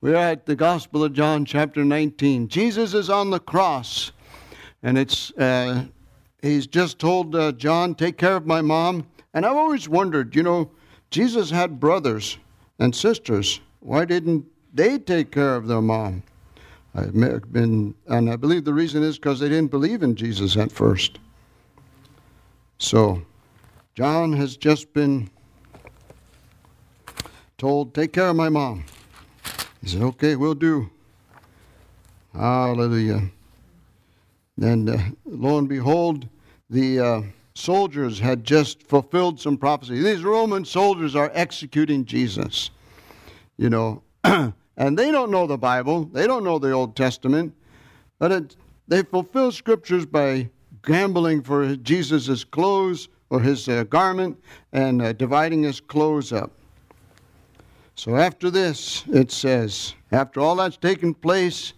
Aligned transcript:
We're 0.00 0.14
at 0.14 0.46
the 0.46 0.54
Gospel 0.54 1.02
of 1.02 1.12
John, 1.12 1.44
chapter 1.44 1.84
19. 1.84 2.46
Jesus 2.46 2.94
is 2.94 3.10
on 3.10 3.30
the 3.30 3.40
cross, 3.40 4.12
and 4.84 4.96
it's 4.96 5.32
uh, 5.32 5.86
he's 6.40 6.68
just 6.68 7.00
told 7.00 7.34
uh, 7.34 7.50
John, 7.50 7.96
"Take 7.96 8.16
care 8.16 8.36
of 8.36 8.46
my 8.46 8.60
mom." 8.60 9.08
And 9.34 9.44
I've 9.44 9.56
always 9.56 9.88
wondered, 9.88 10.36
you 10.36 10.44
know, 10.44 10.70
Jesus 11.10 11.50
had 11.50 11.80
brothers 11.80 12.38
and 12.78 12.94
sisters. 12.94 13.60
Why 13.80 14.04
didn't 14.04 14.46
they 14.72 15.00
take 15.00 15.32
care 15.32 15.56
of 15.56 15.66
their 15.66 15.82
mom? 15.82 16.22
I've 16.94 17.12
been, 17.52 17.92
and 18.06 18.30
I 18.30 18.36
believe 18.36 18.64
the 18.64 18.72
reason 18.72 19.02
is 19.02 19.18
because 19.18 19.40
they 19.40 19.48
didn't 19.48 19.72
believe 19.72 20.04
in 20.04 20.14
Jesus 20.14 20.56
at 20.56 20.70
first. 20.70 21.18
So, 22.78 23.20
John 23.96 24.32
has 24.34 24.56
just 24.56 24.92
been 24.92 25.28
told, 27.58 27.94
Take 27.94 28.12
care 28.12 28.28
of 28.28 28.36
my 28.36 28.48
mom. 28.48 28.84
Said, 29.88 30.02
Okay, 30.02 30.36
we'll 30.36 30.52
do. 30.52 30.90
Hallelujah. 32.34 33.22
And 34.60 34.90
uh, 34.90 34.98
lo 35.24 35.56
and 35.56 35.66
behold, 35.66 36.28
the 36.68 37.00
uh, 37.00 37.22
soldiers 37.54 38.18
had 38.18 38.44
just 38.44 38.82
fulfilled 38.82 39.40
some 39.40 39.56
prophecy. 39.56 40.02
These 40.02 40.24
Roman 40.24 40.66
soldiers 40.66 41.16
are 41.16 41.30
executing 41.32 42.04
Jesus. 42.04 42.68
You 43.56 43.70
know, 43.70 44.02
and 44.24 44.98
they 44.98 45.10
don't 45.10 45.30
know 45.30 45.46
the 45.46 45.56
Bible, 45.56 46.04
they 46.04 46.26
don't 46.26 46.44
know 46.44 46.58
the 46.58 46.72
Old 46.72 46.94
Testament, 46.94 47.54
but 48.18 48.30
it, 48.30 48.56
they 48.88 49.02
fulfill 49.02 49.50
scriptures 49.52 50.04
by 50.04 50.50
gambling 50.82 51.42
for 51.42 51.76
Jesus' 51.76 52.44
clothes 52.44 53.08
or 53.30 53.40
his 53.40 53.66
uh, 53.70 53.84
garment 53.84 54.38
and 54.70 55.00
uh, 55.00 55.14
dividing 55.14 55.62
his 55.62 55.80
clothes 55.80 56.30
up. 56.30 56.57
So 57.98 58.14
after 58.14 58.48
this, 58.48 59.02
it 59.08 59.32
says, 59.32 59.94
after 60.12 60.38
all 60.38 60.54
that's 60.54 60.76
taken 60.76 61.14
place, 61.14 61.72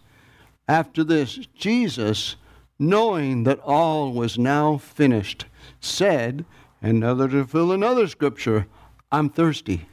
after 0.68 1.02
this, 1.02 1.36
Jesus, 1.54 2.36
knowing 2.78 3.44
that 3.44 3.58
all 3.60 4.12
was 4.12 4.38
now 4.38 4.76
finished, 4.76 5.46
said, 5.80 6.44
another 6.82 7.26
to 7.28 7.46
fill 7.46 7.72
another 7.72 8.06
scripture, 8.06 8.66
I'm 9.10 9.30
thirsty. 9.30 9.88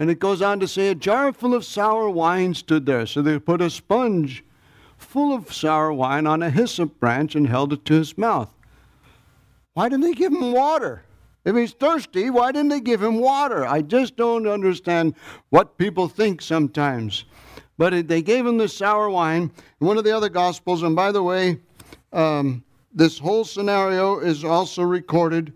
And 0.00 0.10
it 0.10 0.18
goes 0.18 0.42
on 0.42 0.58
to 0.58 0.66
say, 0.66 0.88
a 0.88 0.96
jar 0.96 1.32
full 1.32 1.54
of 1.54 1.64
sour 1.64 2.10
wine 2.10 2.52
stood 2.52 2.84
there. 2.84 3.06
So 3.06 3.22
they 3.22 3.38
put 3.38 3.60
a 3.60 3.70
sponge 3.70 4.42
full 4.96 5.32
of 5.32 5.54
sour 5.54 5.92
wine 5.92 6.26
on 6.26 6.42
a 6.42 6.50
hyssop 6.50 6.98
branch 6.98 7.36
and 7.36 7.46
held 7.46 7.72
it 7.72 7.84
to 7.84 7.94
his 7.94 8.18
mouth. 8.18 8.52
Why 9.74 9.88
didn't 9.88 10.06
they 10.06 10.14
give 10.14 10.32
him 10.32 10.50
water? 10.50 11.04
If 11.44 11.54
he's 11.56 11.72
thirsty, 11.72 12.30
why 12.30 12.52
didn't 12.52 12.70
they 12.70 12.80
give 12.80 13.02
him 13.02 13.20
water? 13.20 13.66
I 13.66 13.82
just 13.82 14.16
don't 14.16 14.46
understand 14.46 15.14
what 15.50 15.76
people 15.76 16.08
think 16.08 16.40
sometimes. 16.40 17.24
But 17.76 18.08
they 18.08 18.22
gave 18.22 18.46
him 18.46 18.56
the 18.56 18.68
sour 18.68 19.10
wine. 19.10 19.50
One 19.78 19.98
of 19.98 20.04
the 20.04 20.16
other 20.16 20.28
Gospels, 20.28 20.82
and 20.82 20.96
by 20.96 21.12
the 21.12 21.22
way, 21.22 21.58
um, 22.12 22.64
this 22.94 23.18
whole 23.18 23.44
scenario 23.44 24.20
is 24.20 24.44
also 24.44 24.82
recorded. 24.82 25.52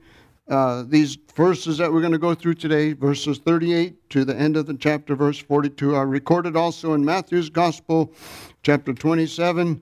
Uh, 0.48 0.83
these 0.86 1.17
verses 1.34 1.78
that 1.78 1.92
we're 1.92 2.00
going 2.00 2.12
to 2.12 2.19
go 2.19 2.34
through 2.34 2.55
today, 2.55 2.92
verses 2.92 3.39
38 3.39 4.11
to 4.11 4.25
the 4.25 4.34
end 4.34 4.56
of 4.56 4.67
the 4.67 4.75
chapter, 4.75 5.14
verse 5.14 5.39
42, 5.39 5.95
are 5.95 6.06
recorded 6.06 6.56
also 6.56 6.95
in 6.95 7.05
Matthew's 7.05 7.50
Gospel, 7.50 8.12
chapter 8.62 8.92
27, 8.92 9.80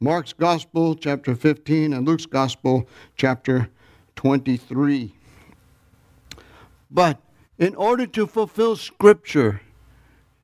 Mark's 0.00 0.32
Gospel, 0.32 0.94
chapter 0.94 1.34
15, 1.34 1.92
and 1.92 2.06
Luke's 2.06 2.26
Gospel, 2.26 2.88
chapter 3.16 3.68
23. 4.16 5.14
But 6.90 7.20
in 7.58 7.74
order 7.74 8.06
to 8.06 8.26
fulfill 8.26 8.76
Scripture, 8.76 9.60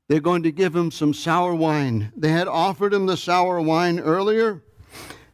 they're 0.08 0.20
going 0.20 0.44
to 0.44 0.53
give 0.53 0.77
him 0.77 0.91
some 0.91 1.12
sour 1.12 1.55
wine. 1.55 2.12
They 2.16 2.30
had 2.30 2.47
offered 2.47 2.94
him 2.94 3.06
the 3.06 3.16
sour 3.16 3.61
wine 3.61 3.98
earlier, 3.98 4.62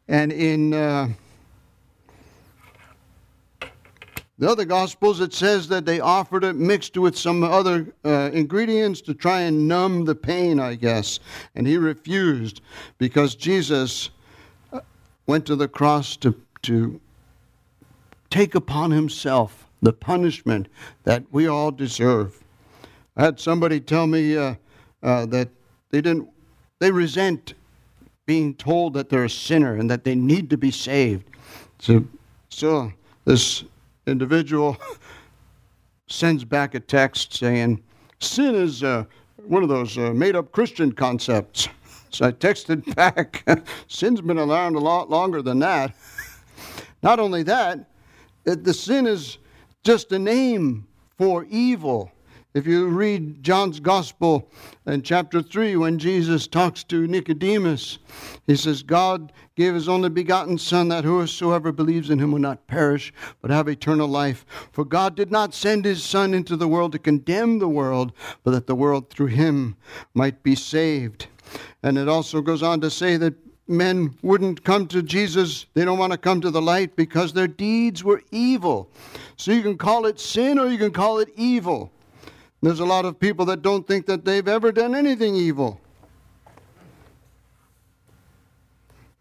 and 0.09 0.33
in 0.33 0.73
uh, 0.73 1.09
the 4.39 4.51
other 4.51 4.65
Gospels, 4.65 5.21
it 5.21 5.35
says 5.35 5.69
that 5.69 5.85
they 5.85 6.01
offered 6.01 6.43
it 6.43 6.57
mixed 6.57 6.97
with 6.97 7.17
some 7.17 7.45
other 7.45 7.95
uh, 8.05 8.31
ingredients 8.33 9.01
to 9.03 9.15
try 9.15 9.43
and 9.43 9.69
numb 9.69 10.05
the 10.05 10.15
pain, 10.15 10.59
I 10.59 10.75
guess. 10.75 11.21
And 11.55 11.67
he 11.67 11.77
refused 11.77 12.63
because 12.99 13.35
Jesus 13.35 14.11
uh, 14.73 14.81
went 15.27 15.47
to 15.47 15.55
the 15.55 15.69
cross 15.69 16.17
to, 16.17 16.35
to 16.63 17.01
take 18.31 18.55
upon 18.55 18.91
himself 18.91 19.62
the 19.83 19.93
punishment 19.93 20.69
that 21.03 21.25
we 21.33 21.49
all 21.49 21.71
deserve. 21.71 22.43
I 23.17 23.25
had 23.25 23.39
somebody 23.39 23.81
tell 23.81 24.07
me 24.07 24.37
uh, 24.37 24.55
uh, 25.03 25.27
that 25.27 25.49
they 25.91 26.01
didn't, 26.01 26.29
they 26.79 26.91
resent 26.91 27.55
being 28.25 28.55
told 28.55 28.95
that 28.95 29.11
they're 29.11 29.25
a 29.25 29.31
sinner 29.31 29.75
and 29.75 29.91
that 29.91 30.05
they 30.05 30.15
need 30.15 30.49
to 30.51 30.57
be 30.57 30.71
saved. 30.71 31.27
So, 31.81 32.05
so 32.49 32.93
this 33.25 33.65
individual 34.07 34.77
sends 36.09 36.45
back 36.45 36.75
a 36.75 36.81
text 36.81 37.35
saying, 37.35 37.83
Sin 38.21 38.55
is 38.55 38.85
uh, 38.85 39.05
one 39.37 39.65
of 39.65 39.69
those 39.69 39.99
uh, 39.99 40.13
made 40.15 40.37
up 40.37 40.53
Christian 40.53 40.93
concepts. 40.93 41.69
So 42.13 42.27
I 42.27 42.33
texted 42.33 42.95
back, 42.95 43.43
Sin's 43.89 44.21
been 44.21 44.39
around 44.39 44.75
a 44.75 44.79
lot 44.79 45.09
longer 45.09 45.41
than 45.41 45.61
that. 45.61 45.97
Not 47.03 47.19
only 47.19 47.43
that, 47.45 47.89
the 48.45 48.75
sin 48.75 49.07
is 49.07 49.39
just 49.83 50.13
a 50.13 50.19
name 50.19 50.87
for 51.19 51.45
evil. 51.51 52.13
If 52.55 52.67
you 52.67 52.87
read 52.89 53.43
John's 53.43 53.81
Gospel 53.81 54.51
in 54.87 55.01
chapter 55.03 55.41
3, 55.41 55.77
when 55.77 55.99
Jesus 55.99 56.47
talks 56.47 56.85
to 56.85 57.07
Nicodemus, 57.07 57.99
he 58.47 58.57
says, 58.57 58.83
God 58.83 59.33
gave 59.57 59.73
his 59.73 59.89
only 59.89 60.11
begotten 60.11 60.59
Son 60.59 60.89
that 60.89 61.05
whosoever 61.05 61.73
believes 61.73 62.11
in 62.11 62.19
him 62.19 62.31
will 62.31 62.41
not 62.41 62.67
perish, 62.67 63.13
but 63.41 63.51
have 63.51 63.69
eternal 63.69 64.07
life. 64.07 64.45
For 64.71 64.85
God 64.85 65.17
did 65.17 65.33
not 65.33 65.55
send 65.55 65.87
his 65.87 66.05
Son 66.05 66.35
into 66.35 66.57
the 66.57 66.69
world 66.69 66.93
to 66.93 66.99
condemn 66.99 67.59
the 67.59 67.69
world, 67.69 68.13
but 68.45 68.51
that 68.51 68.67
the 68.67 68.75
world 68.75 69.09
through 69.09 69.29
him 69.29 69.77
might 70.13 70.43
be 70.43 70.55
saved. 70.55 71.29
And 71.83 71.97
it 71.97 72.09
also 72.09 72.43
goes 72.43 72.63
on 72.63 72.83
to 72.83 72.91
say 72.91 73.17
that 73.17 73.35
men 73.69 74.17
wouldn't 74.23 74.65
come 74.65 74.87
to 74.89 75.03
Jesus, 75.03 75.67
they 75.75 75.85
don't 75.85 75.99
want 75.99 76.13
to 76.13 76.19
come 76.19 76.41
to 76.41 76.51
the 76.51 76.63
light 76.63 76.97
because 76.97 77.33
their 77.33 77.47
deeds 77.47 78.03
were 78.03 78.23
evil. 78.31 78.91
So 79.37 79.53
you 79.53 79.63
can 79.63 79.79
call 79.79 80.07
it 80.07 80.19
sin 80.21 80.59
or 80.59 80.67
you 80.67 80.79
can 80.79 80.91
call 80.91 81.19
it 81.19 81.29
evil. 81.37 81.93
There's 82.63 82.81
a 82.81 82.85
lot 82.85 83.05
of 83.05 83.19
people 83.19 83.45
that 83.47 83.63
don't 83.63 83.87
think 83.87 84.07
that 84.07 84.25
they've 84.25 84.47
ever 84.47 84.71
done 84.71 84.95
anything 84.95 85.35
evil. 85.35 85.81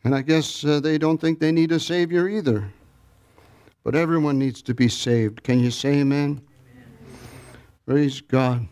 And 0.03 0.15
I 0.15 0.21
guess 0.21 0.63
uh, 0.63 0.79
they 0.79 0.97
don't 0.97 1.19
think 1.19 1.39
they 1.39 1.51
need 1.51 1.71
a 1.71 1.79
Savior 1.79 2.27
either. 2.27 2.71
But 3.83 3.95
everyone 3.95 4.37
needs 4.37 4.61
to 4.63 4.73
be 4.73 4.87
saved. 4.87 5.43
Can 5.43 5.59
you 5.59 5.71
say 5.71 5.99
amen? 5.99 6.41
amen? 6.71 6.91
Praise 7.87 8.21
God. 8.21 8.67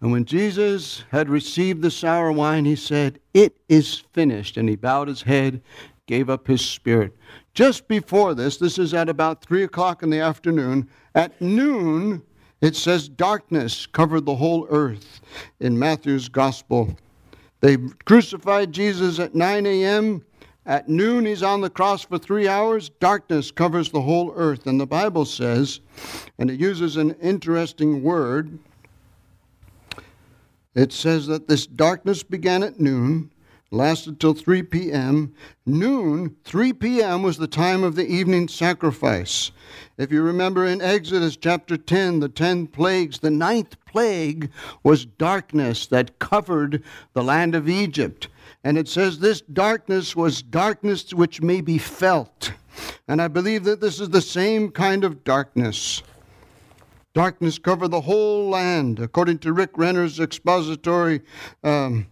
And 0.00 0.12
when 0.12 0.24
Jesus 0.24 1.04
had 1.10 1.28
received 1.28 1.82
the 1.82 1.90
sour 1.90 2.30
wine, 2.30 2.64
he 2.64 2.76
said, 2.76 3.18
It 3.34 3.56
is 3.68 4.04
finished. 4.12 4.56
And 4.56 4.68
he 4.68 4.76
bowed 4.76 5.08
his 5.08 5.22
head, 5.22 5.60
gave 6.06 6.30
up 6.30 6.46
his 6.46 6.64
spirit. 6.64 7.16
Just 7.52 7.88
before 7.88 8.34
this, 8.34 8.56
this 8.56 8.78
is 8.78 8.94
at 8.94 9.08
about 9.08 9.44
3 9.44 9.64
o'clock 9.64 10.02
in 10.02 10.10
the 10.10 10.20
afternoon, 10.20 10.88
at 11.14 11.40
noon, 11.40 12.22
it 12.60 12.76
says 12.76 13.08
darkness 13.08 13.86
covered 13.86 14.24
the 14.24 14.36
whole 14.36 14.66
earth 14.70 15.20
in 15.60 15.78
Matthew's 15.78 16.28
gospel. 16.28 16.96
They 17.60 17.76
crucified 18.04 18.72
Jesus 18.72 19.18
at 19.18 19.34
9 19.34 19.66
a.m. 19.66 20.24
At 20.64 20.88
noon, 20.88 21.24
he's 21.24 21.42
on 21.42 21.60
the 21.60 21.70
cross 21.70 22.04
for 22.04 22.18
three 22.18 22.46
hours. 22.46 22.90
Darkness 23.00 23.50
covers 23.50 23.90
the 23.90 24.02
whole 24.02 24.32
earth. 24.36 24.66
And 24.66 24.78
the 24.78 24.86
Bible 24.86 25.24
says, 25.24 25.80
and 26.38 26.50
it 26.50 26.60
uses 26.60 26.96
an 26.96 27.12
interesting 27.22 28.02
word. 28.02 28.58
It 30.78 30.92
says 30.92 31.26
that 31.26 31.48
this 31.48 31.66
darkness 31.66 32.22
began 32.22 32.62
at 32.62 32.78
noon 32.78 33.32
lasted 33.72 34.20
till 34.20 34.32
3 34.32 34.62
p.m. 34.62 35.34
Noon, 35.66 36.36
3 36.44 36.72
p.m., 36.74 37.22
was 37.22 37.36
the 37.36 37.48
time 37.48 37.82
of 37.82 37.96
the 37.96 38.06
evening 38.06 38.46
sacrifice. 38.46 39.50
If 39.96 40.12
you 40.12 40.22
remember 40.22 40.64
in 40.64 40.80
Exodus 40.80 41.36
chapter 41.36 41.76
10, 41.76 42.20
the 42.20 42.28
ten 42.28 42.68
plagues, 42.68 43.18
the 43.18 43.30
ninth 43.30 43.76
plague 43.86 44.52
was 44.84 45.04
darkness 45.04 45.88
that 45.88 46.20
covered 46.20 46.84
the 47.12 47.24
land 47.24 47.56
of 47.56 47.68
Egypt. 47.68 48.28
And 48.62 48.78
it 48.78 48.86
says 48.86 49.18
this 49.18 49.40
darkness 49.40 50.14
was 50.14 50.42
darkness 50.42 51.12
which 51.12 51.42
may 51.42 51.60
be 51.60 51.78
felt. 51.78 52.52
And 53.08 53.20
I 53.20 53.26
believe 53.26 53.64
that 53.64 53.80
this 53.80 53.98
is 53.98 54.10
the 54.10 54.22
same 54.22 54.70
kind 54.70 55.02
of 55.02 55.24
darkness. 55.24 56.04
Darkness 57.18 57.58
covered 57.58 57.88
the 57.88 58.02
whole 58.02 58.48
land. 58.48 59.00
According 59.00 59.38
to 59.38 59.52
Rick 59.52 59.70
Renner's 59.76 60.20
expository 60.20 61.20
um, 61.64 62.06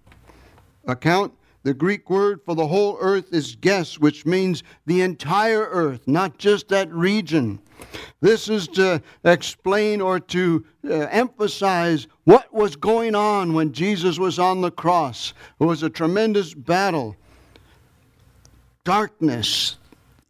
account, 0.88 1.32
The 1.62 1.75
Greek 1.75 2.11
word 2.11 2.41
for 2.44 2.56
the 2.56 2.67
whole 2.67 2.99
earth 3.00 3.32
is 3.32 3.55
ges, 3.55 4.00
which 4.00 4.26
means 4.26 4.64
the 4.85 5.03
entire 5.03 5.62
earth, 5.62 6.08
not 6.08 6.38
just 6.38 6.67
that 6.70 6.93
region. 6.93 7.61
This 8.20 8.49
is 8.49 8.67
to 8.69 9.00
explain 9.23 10.00
or 10.00 10.19
to 10.19 10.64
uh, 10.85 10.93
emphasize 10.93 12.08
what 12.25 12.53
was 12.53 12.75
going 12.75 13.14
on 13.14 13.55
when 13.55 13.73
Jesus 13.73 14.19
was 14.19 14.41
on 14.41 14.61
the 14.61 14.73
cross. 14.73 15.35
It 15.61 15.64
was 15.64 15.85
a 15.85 15.91
tremendous 15.91 16.53
battle. 16.53 17.14
Darkness, 18.82 19.76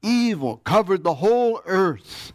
evil 0.02 0.58
covered 0.64 1.02
the 1.02 1.14
whole 1.14 1.62
earth. 1.64 2.34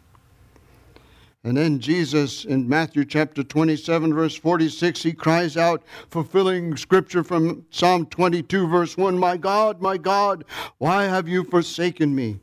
And 1.44 1.56
then 1.56 1.80
Jesus 1.80 2.44
in 2.44 2.68
Matthew 2.68 3.04
chapter 3.04 3.42
27, 3.42 4.14
verse 4.14 4.36
46, 4.36 5.02
he 5.02 5.12
cries 5.12 5.56
out, 5.56 5.82
fulfilling 6.08 6.76
scripture 6.76 7.24
from 7.24 7.66
Psalm 7.70 8.06
22, 8.06 8.68
verse 8.68 8.96
1 8.96 9.18
My 9.18 9.36
God, 9.36 9.80
my 9.80 9.96
God, 9.96 10.44
why 10.78 11.04
have 11.04 11.26
you 11.26 11.42
forsaken 11.42 12.14
me? 12.14 12.38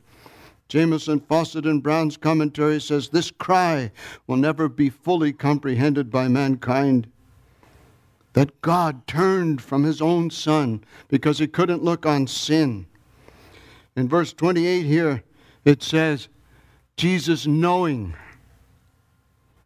Jamieson, 0.68 1.20
Fausset, 1.20 1.68
and 1.68 1.82
Brown's 1.82 2.18
commentary 2.18 2.80
says 2.80 3.08
this 3.08 3.30
cry 3.30 3.90
will 4.26 4.36
never 4.36 4.68
be 4.68 4.90
fully 4.90 5.32
comprehended 5.32 6.10
by 6.10 6.28
mankind. 6.28 7.10
That 8.34 8.60
God 8.60 9.06
turned 9.06 9.62
from 9.62 9.82
his 9.82 10.00
own 10.00 10.30
Son 10.30 10.84
because 11.08 11.38
he 11.38 11.48
couldn't 11.48 11.82
look 11.82 12.06
on 12.06 12.26
sin. 12.26 12.86
In 13.96 14.08
verse 14.08 14.32
28 14.32 14.84
here, 14.84 15.24
it 15.64 15.82
says, 15.82 16.28
Jesus 16.96 17.46
knowing 17.46 18.14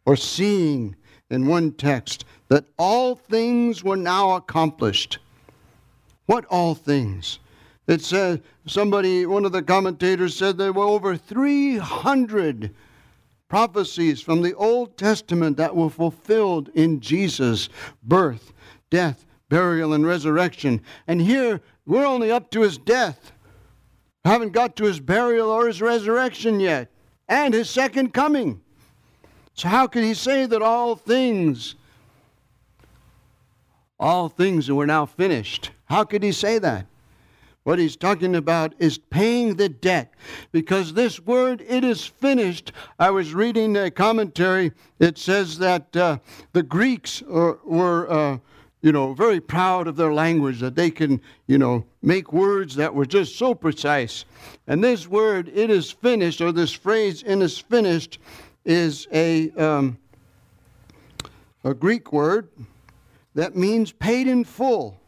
or 0.05 0.15
seeing 0.15 0.95
in 1.29 1.47
one 1.47 1.71
text 1.71 2.25
that 2.47 2.65
all 2.77 3.15
things 3.15 3.83
were 3.83 3.97
now 3.97 4.35
accomplished. 4.35 5.17
What 6.27 6.45
all 6.45 6.75
things? 6.75 7.39
It 7.87 8.01
says, 8.01 8.39
somebody, 8.65 9.25
one 9.25 9.45
of 9.45 9.51
the 9.51 9.61
commentators 9.61 10.35
said 10.35 10.57
there 10.57 10.73
were 10.73 10.83
over 10.83 11.15
300 11.15 12.73
prophecies 13.47 14.21
from 14.21 14.41
the 14.41 14.55
Old 14.55 14.97
Testament 14.97 15.57
that 15.57 15.75
were 15.75 15.89
fulfilled 15.89 16.69
in 16.73 16.99
Jesus' 16.99 17.69
birth, 18.01 18.53
death, 18.89 19.25
burial, 19.49 19.93
and 19.93 20.05
resurrection. 20.05 20.81
And 21.07 21.21
here, 21.21 21.61
we're 21.85 22.05
only 22.05 22.31
up 22.31 22.49
to 22.51 22.61
his 22.61 22.79
death. 22.79 23.31
Haven't 24.23 24.53
got 24.53 24.75
to 24.77 24.85
his 24.85 24.99
burial 24.99 25.51
or 25.51 25.67
his 25.67 25.81
resurrection 25.81 26.59
yet, 26.59 26.91
and 27.27 27.53
his 27.53 27.69
second 27.69 28.13
coming. 28.13 28.61
So, 29.55 29.69
how 29.69 29.87
can 29.87 30.03
he 30.03 30.13
say 30.13 30.45
that 30.45 30.61
all 30.61 30.95
things, 30.95 31.75
all 33.97 34.27
things 34.27 34.69
were 34.69 34.85
now 34.85 35.05
finished? 35.05 35.71
How 35.85 36.03
could 36.03 36.23
he 36.23 36.33
say 36.33 36.59
that? 36.59 36.85
What 37.63 37.79
he's 37.79 37.95
talking 37.95 38.35
about 38.35 38.75
is 38.77 38.99
paying 38.99 39.55
the 39.55 39.69
debt. 39.69 40.13
Because 40.51 40.93
this 40.93 41.19
word, 41.19 41.63
it 41.67 41.83
is 41.83 42.05
finished. 42.05 42.73
I 42.99 43.09
was 43.09 43.33
reading 43.33 43.75
a 43.75 43.89
commentary. 43.89 44.71
It 44.99 45.17
says 45.17 45.57
that 45.57 45.95
uh, 45.95 46.19
the 46.53 46.61
Greeks 46.61 47.23
are, 47.23 47.57
were, 47.65 48.11
uh, 48.11 48.37
you 48.83 48.91
know, 48.91 49.15
very 49.15 49.39
proud 49.39 49.87
of 49.87 49.95
their 49.95 50.13
language, 50.13 50.59
that 50.59 50.75
they 50.75 50.91
can, 50.91 51.19
you 51.47 51.57
know, 51.57 51.85
make 52.03 52.31
words 52.31 52.75
that 52.75 52.93
were 52.93 53.05
just 53.05 53.35
so 53.35 53.55
precise. 53.55 54.25
And 54.67 54.83
this 54.83 55.07
word, 55.07 55.49
it 55.51 55.71
is 55.71 55.89
finished, 55.89 56.41
or 56.41 56.51
this 56.51 56.71
phrase, 56.71 57.23
it 57.25 57.41
is 57.41 57.57
finished, 57.57 58.19
is 58.65 59.07
a, 59.13 59.51
um, 59.51 59.97
a 61.63 61.73
Greek 61.73 62.11
word 62.11 62.49
that 63.35 63.55
means 63.55 63.91
paid 63.91 64.27
in 64.27 64.43
full. 64.43 64.99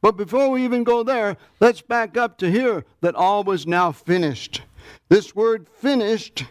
But 0.00 0.16
before 0.16 0.48
we 0.48 0.64
even 0.64 0.84
go 0.84 1.02
there, 1.02 1.36
let's 1.60 1.82
back 1.82 2.16
up 2.16 2.38
to 2.38 2.50
here 2.50 2.84
that 3.02 3.14
all 3.14 3.44
was 3.44 3.66
now 3.66 3.92
finished. 3.92 4.62
This 5.08 5.34
word 5.34 5.68
finished 5.68 6.44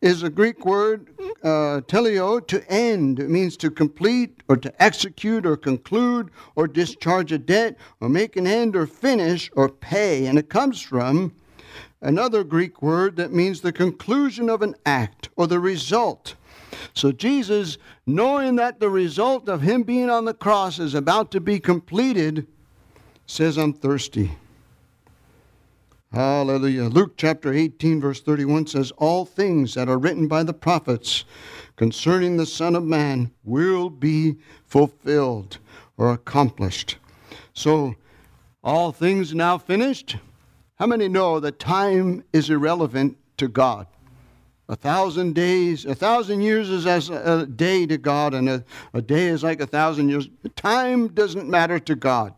is 0.00 0.22
a 0.22 0.30
Greek 0.30 0.64
word, 0.64 1.08
uh, 1.42 1.80
teleo, 1.86 2.44
to 2.46 2.70
end. 2.70 3.18
It 3.18 3.30
means 3.30 3.56
to 3.58 3.70
complete 3.70 4.42
or 4.48 4.56
to 4.56 4.82
execute 4.82 5.44
or 5.44 5.56
conclude 5.56 6.30
or 6.54 6.68
discharge 6.68 7.32
a 7.32 7.38
debt 7.38 7.76
or 8.00 8.08
make 8.08 8.36
an 8.36 8.46
end 8.46 8.76
or 8.76 8.86
finish 8.86 9.50
or 9.54 9.68
pay. 9.68 10.26
And 10.26 10.38
it 10.38 10.48
comes 10.48 10.80
from 10.80 11.32
another 12.00 12.44
Greek 12.44 12.82
word 12.82 13.16
that 13.16 13.32
means 13.32 13.60
the 13.60 13.72
conclusion 13.72 14.48
of 14.48 14.62
an 14.62 14.74
act 14.86 15.28
or 15.36 15.46
the 15.46 15.60
result. 15.60 16.34
So 16.94 17.12
Jesus, 17.12 17.78
knowing 18.06 18.56
that 18.56 18.80
the 18.80 18.90
result 18.90 19.48
of 19.48 19.62
him 19.62 19.82
being 19.82 20.10
on 20.10 20.24
the 20.24 20.34
cross 20.34 20.78
is 20.78 20.94
about 20.94 21.30
to 21.32 21.40
be 21.40 21.60
completed, 21.60 22.46
says, 23.26 23.56
I'm 23.56 23.72
thirsty. 23.72 24.32
Hallelujah. 26.12 26.84
Luke 26.84 27.14
chapter 27.18 27.52
18, 27.52 28.00
verse 28.00 28.22
31 28.22 28.66
says, 28.66 28.92
All 28.92 29.26
things 29.26 29.74
that 29.74 29.90
are 29.90 29.98
written 29.98 30.26
by 30.26 30.42
the 30.42 30.54
prophets 30.54 31.24
concerning 31.76 32.36
the 32.36 32.46
Son 32.46 32.74
of 32.74 32.82
Man 32.82 33.30
will 33.44 33.90
be 33.90 34.36
fulfilled 34.66 35.58
or 35.98 36.10
accomplished. 36.12 36.96
So, 37.52 37.94
all 38.64 38.90
things 38.90 39.34
now 39.34 39.58
finished? 39.58 40.16
How 40.78 40.86
many 40.86 41.08
know 41.08 41.40
that 41.40 41.58
time 41.58 42.22
is 42.32 42.50
irrelevant 42.50 43.16
to 43.38 43.48
God? 43.48 43.88
A 44.68 44.76
thousand 44.76 45.34
days, 45.34 45.84
a 45.84 45.94
thousand 45.94 46.42
years 46.42 46.70
is 46.70 46.86
as 46.86 47.10
a 47.10 47.46
day 47.46 47.84
to 47.86 47.98
God, 47.98 48.32
and 48.32 48.48
a, 48.48 48.64
a 48.94 49.02
day 49.02 49.26
is 49.26 49.42
like 49.42 49.60
a 49.60 49.66
thousand 49.66 50.08
years. 50.08 50.28
Time 50.54 51.08
doesn't 51.08 51.48
matter 51.48 51.80
to 51.80 51.96
God. 51.96 52.32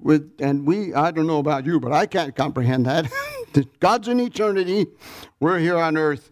With 0.00 0.32
and 0.38 0.66
we, 0.66 0.92
I 0.92 1.10
don't 1.10 1.26
know 1.26 1.38
about 1.38 1.64
you, 1.64 1.80
but 1.80 1.92
I 1.92 2.04
can't 2.04 2.36
comprehend 2.36 2.84
that. 2.86 3.10
God's 3.80 4.08
in 4.08 4.20
eternity. 4.20 4.86
We're 5.40 5.58
here 5.58 5.78
on 5.78 5.96
earth, 5.96 6.30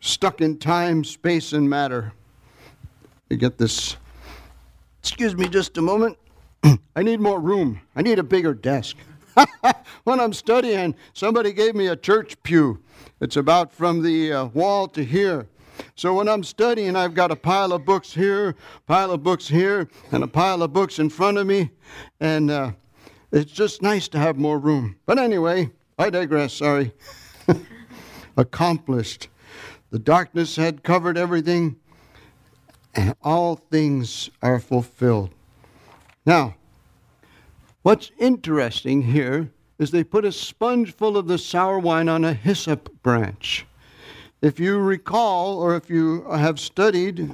stuck 0.00 0.40
in 0.40 0.58
time, 0.58 1.04
space, 1.04 1.52
and 1.52 1.70
matter. 1.70 2.12
You 3.30 3.38
get 3.38 3.56
this. 3.56 3.96
Excuse 5.00 5.34
me 5.34 5.48
just 5.48 5.78
a 5.78 5.82
moment. 5.82 6.18
I 6.96 7.02
need 7.02 7.20
more 7.20 7.40
room. 7.40 7.80
I 7.96 8.02
need 8.02 8.18
a 8.18 8.22
bigger 8.22 8.52
desk. 8.52 8.96
when 10.04 10.20
I'm 10.20 10.32
studying, 10.32 10.94
somebody 11.12 11.52
gave 11.52 11.74
me 11.74 11.88
a 11.88 11.96
church 11.96 12.40
pew. 12.42 12.82
It's 13.20 13.36
about 13.36 13.72
from 13.72 14.02
the 14.02 14.32
uh, 14.32 14.44
wall 14.46 14.88
to 14.88 15.04
here. 15.04 15.46
So 15.94 16.14
when 16.14 16.28
I'm 16.28 16.44
studying, 16.44 16.96
I've 16.96 17.14
got 17.14 17.30
a 17.30 17.36
pile 17.36 17.72
of 17.72 17.84
books 17.84 18.12
here, 18.12 18.54
pile 18.86 19.10
of 19.10 19.22
books 19.22 19.48
here, 19.48 19.88
and 20.10 20.22
a 20.22 20.26
pile 20.26 20.62
of 20.62 20.72
books 20.72 20.98
in 20.98 21.08
front 21.08 21.38
of 21.38 21.46
me, 21.46 21.70
and 22.20 22.50
uh, 22.50 22.72
it's 23.30 23.50
just 23.50 23.82
nice 23.82 24.08
to 24.08 24.18
have 24.18 24.36
more 24.36 24.58
room. 24.58 24.96
But 25.06 25.18
anyway, 25.18 25.70
I 25.98 26.10
digress. 26.10 26.54
Sorry. 26.54 26.92
Accomplished. 28.36 29.28
The 29.90 29.98
darkness 29.98 30.56
had 30.56 30.82
covered 30.82 31.18
everything, 31.18 31.76
and 32.94 33.14
all 33.22 33.56
things 33.56 34.30
are 34.42 34.58
fulfilled. 34.58 35.30
Now, 36.24 36.54
What's 37.82 38.12
interesting 38.16 39.02
here 39.02 39.50
is 39.80 39.90
they 39.90 40.04
put 40.04 40.24
a 40.24 40.30
sponge 40.30 40.94
full 40.94 41.16
of 41.16 41.26
the 41.26 41.36
sour 41.36 41.80
wine 41.80 42.08
on 42.08 42.24
a 42.24 42.32
hyssop 42.32 43.02
branch. 43.02 43.66
If 44.40 44.60
you 44.60 44.78
recall, 44.78 45.58
or 45.58 45.74
if 45.74 45.90
you 45.90 46.22
have 46.30 46.60
studied, 46.60 47.28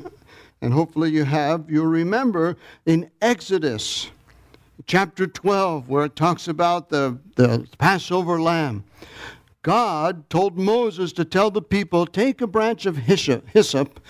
and 0.62 0.72
hopefully 0.72 1.10
you 1.10 1.24
have, 1.24 1.70
you'll 1.70 1.84
remember 1.84 2.56
in 2.86 3.10
Exodus 3.20 4.10
chapter 4.86 5.26
12, 5.26 5.86
where 5.86 6.06
it 6.06 6.16
talks 6.16 6.48
about 6.48 6.88
the, 6.88 7.18
the 7.36 7.68
Passover 7.76 8.40
lamb. 8.40 8.84
God 9.68 10.30
told 10.30 10.56
Moses 10.56 11.12
to 11.12 11.26
tell 11.26 11.50
the 11.50 11.60
people, 11.60 12.06
Take 12.06 12.40
a 12.40 12.46
branch 12.46 12.86
of 12.86 12.96
hyssop, 12.96 14.00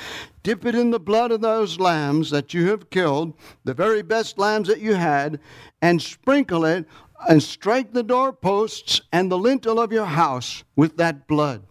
dip 0.45 0.65
it 0.65 0.77
in 0.77 0.93
the 0.93 1.01
blood 1.01 1.33
of 1.33 1.41
those 1.41 1.81
lambs 1.81 2.31
that 2.31 2.55
you 2.55 2.69
have 2.69 2.91
killed, 2.91 3.35
the 3.65 3.75
very 3.75 4.03
best 4.03 4.39
lambs 4.39 4.69
that 4.69 4.81
you 4.81 4.95
had, 4.95 5.41
and 5.83 6.01
sprinkle 6.01 6.65
it 6.65 6.87
and 7.29 7.43
strike 7.43 7.93
the 7.93 8.05
doorposts 8.05 9.01
and 9.13 9.33
the 9.33 9.37
lintel 9.37 9.81
of 9.81 9.91
your 9.91 10.07
house 10.07 10.63
with 10.77 10.97
that 10.99 11.27
blood. 11.27 11.65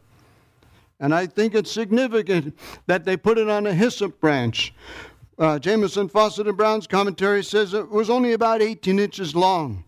And 0.99 1.15
I 1.15 1.25
think 1.25 1.55
it's 1.55 1.71
significant 1.71 2.57
that 2.87 3.05
they 3.05 3.15
put 3.15 3.37
it 3.37 3.49
on 3.49 3.67
a 3.67 3.73
hyssop 3.73 4.19
branch. 4.19 4.73
Uh, 5.39 5.59
Jamieson, 5.59 6.09
Fausset, 6.09 6.49
and 6.49 6.57
Brown's 6.57 6.87
commentary 6.87 7.41
says 7.41 7.73
it 7.73 7.89
was 7.89 8.09
only 8.09 8.33
about 8.33 8.61
18 8.61 8.99
inches 8.99 9.33
long. 9.33 9.85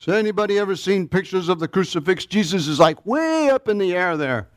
So, 0.00 0.12
anybody 0.12 0.58
ever 0.58 0.76
seen 0.76 1.08
pictures 1.08 1.48
of 1.48 1.58
the 1.58 1.66
crucifix? 1.66 2.24
Jesus 2.24 2.68
is 2.68 2.78
like 2.78 3.04
way 3.04 3.50
up 3.50 3.68
in 3.68 3.78
the 3.78 3.94
air 3.94 4.16
there. 4.16 4.48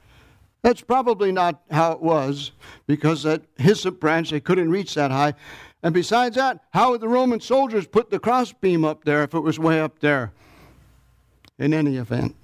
That's 0.62 0.82
probably 0.82 1.32
not 1.32 1.64
how 1.72 1.92
it 1.94 2.02
was, 2.02 2.52
because 2.86 3.24
that 3.24 3.42
hyssop 3.58 4.00
branch, 4.00 4.30
they 4.30 4.40
couldn't 4.40 4.70
reach 4.70 4.94
that 4.94 5.10
high. 5.10 5.34
And 5.82 5.94
besides 5.94 6.36
that, 6.36 6.60
how 6.72 6.92
would 6.92 7.02
the 7.02 7.08
Roman 7.08 7.40
soldiers 7.40 7.88
put 7.88 8.12
the 8.12 8.20
crossbeam 8.20 8.86
up 8.86 9.04
there 9.04 9.24
if 9.24 9.34
it 9.34 9.40
was 9.40 9.58
way 9.58 9.82
up 9.82 10.00
there? 10.00 10.32
In 11.58 11.74
any 11.74 11.98
event. 11.98 12.36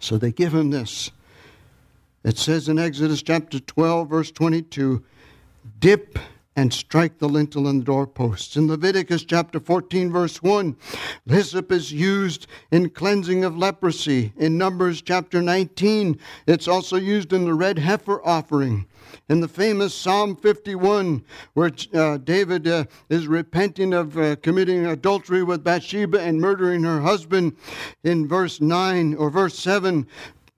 So 0.00 0.18
they 0.18 0.32
give 0.32 0.52
him 0.52 0.70
this. 0.70 1.12
It 2.24 2.38
says 2.38 2.68
in 2.68 2.78
Exodus 2.78 3.22
chapter 3.22 3.60
12, 3.60 4.08
verse 4.08 4.30
22 4.32 5.04
dip 5.78 6.18
and 6.58 6.74
strike 6.74 7.18
the 7.18 7.28
lintel 7.28 7.68
and 7.68 7.82
the 7.82 7.84
doorposts. 7.84 8.56
In 8.56 8.66
Leviticus 8.66 9.22
chapter 9.22 9.60
14, 9.60 10.10
verse 10.10 10.42
1, 10.42 10.76
hyssop 11.28 11.70
is 11.70 11.92
used 11.92 12.48
in 12.72 12.90
cleansing 12.90 13.44
of 13.44 13.56
leprosy. 13.56 14.32
In 14.36 14.58
Numbers 14.58 15.00
chapter 15.00 15.40
19, 15.40 16.18
it's 16.48 16.66
also 16.66 16.96
used 16.96 17.32
in 17.32 17.44
the 17.44 17.54
red 17.54 17.78
heifer 17.78 18.20
offering. 18.26 18.86
In 19.28 19.40
the 19.40 19.46
famous 19.46 19.94
Psalm 19.94 20.34
51, 20.34 21.22
where 21.54 21.70
uh, 21.94 22.16
David 22.16 22.66
uh, 22.66 22.86
is 23.08 23.28
repenting 23.28 23.94
of 23.94 24.18
uh, 24.18 24.34
committing 24.42 24.84
adultery 24.84 25.44
with 25.44 25.62
Bathsheba 25.62 26.20
and 26.20 26.40
murdering 26.40 26.82
her 26.82 27.00
husband, 27.00 27.56
in 28.02 28.26
verse 28.26 28.60
9 28.60 29.14
or 29.14 29.30
verse 29.30 29.56
7, 29.56 30.08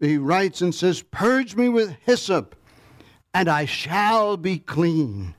he 0.01 0.17
writes 0.17 0.63
and 0.63 0.75
says, 0.75 1.03
Purge 1.03 1.57
me 1.57 1.69
with 1.69 1.95
hyssop, 2.07 2.57
and 3.35 3.51
I 3.51 3.67
shall 3.67 4.39
be 4.39 4.59
clean. 4.59 5.35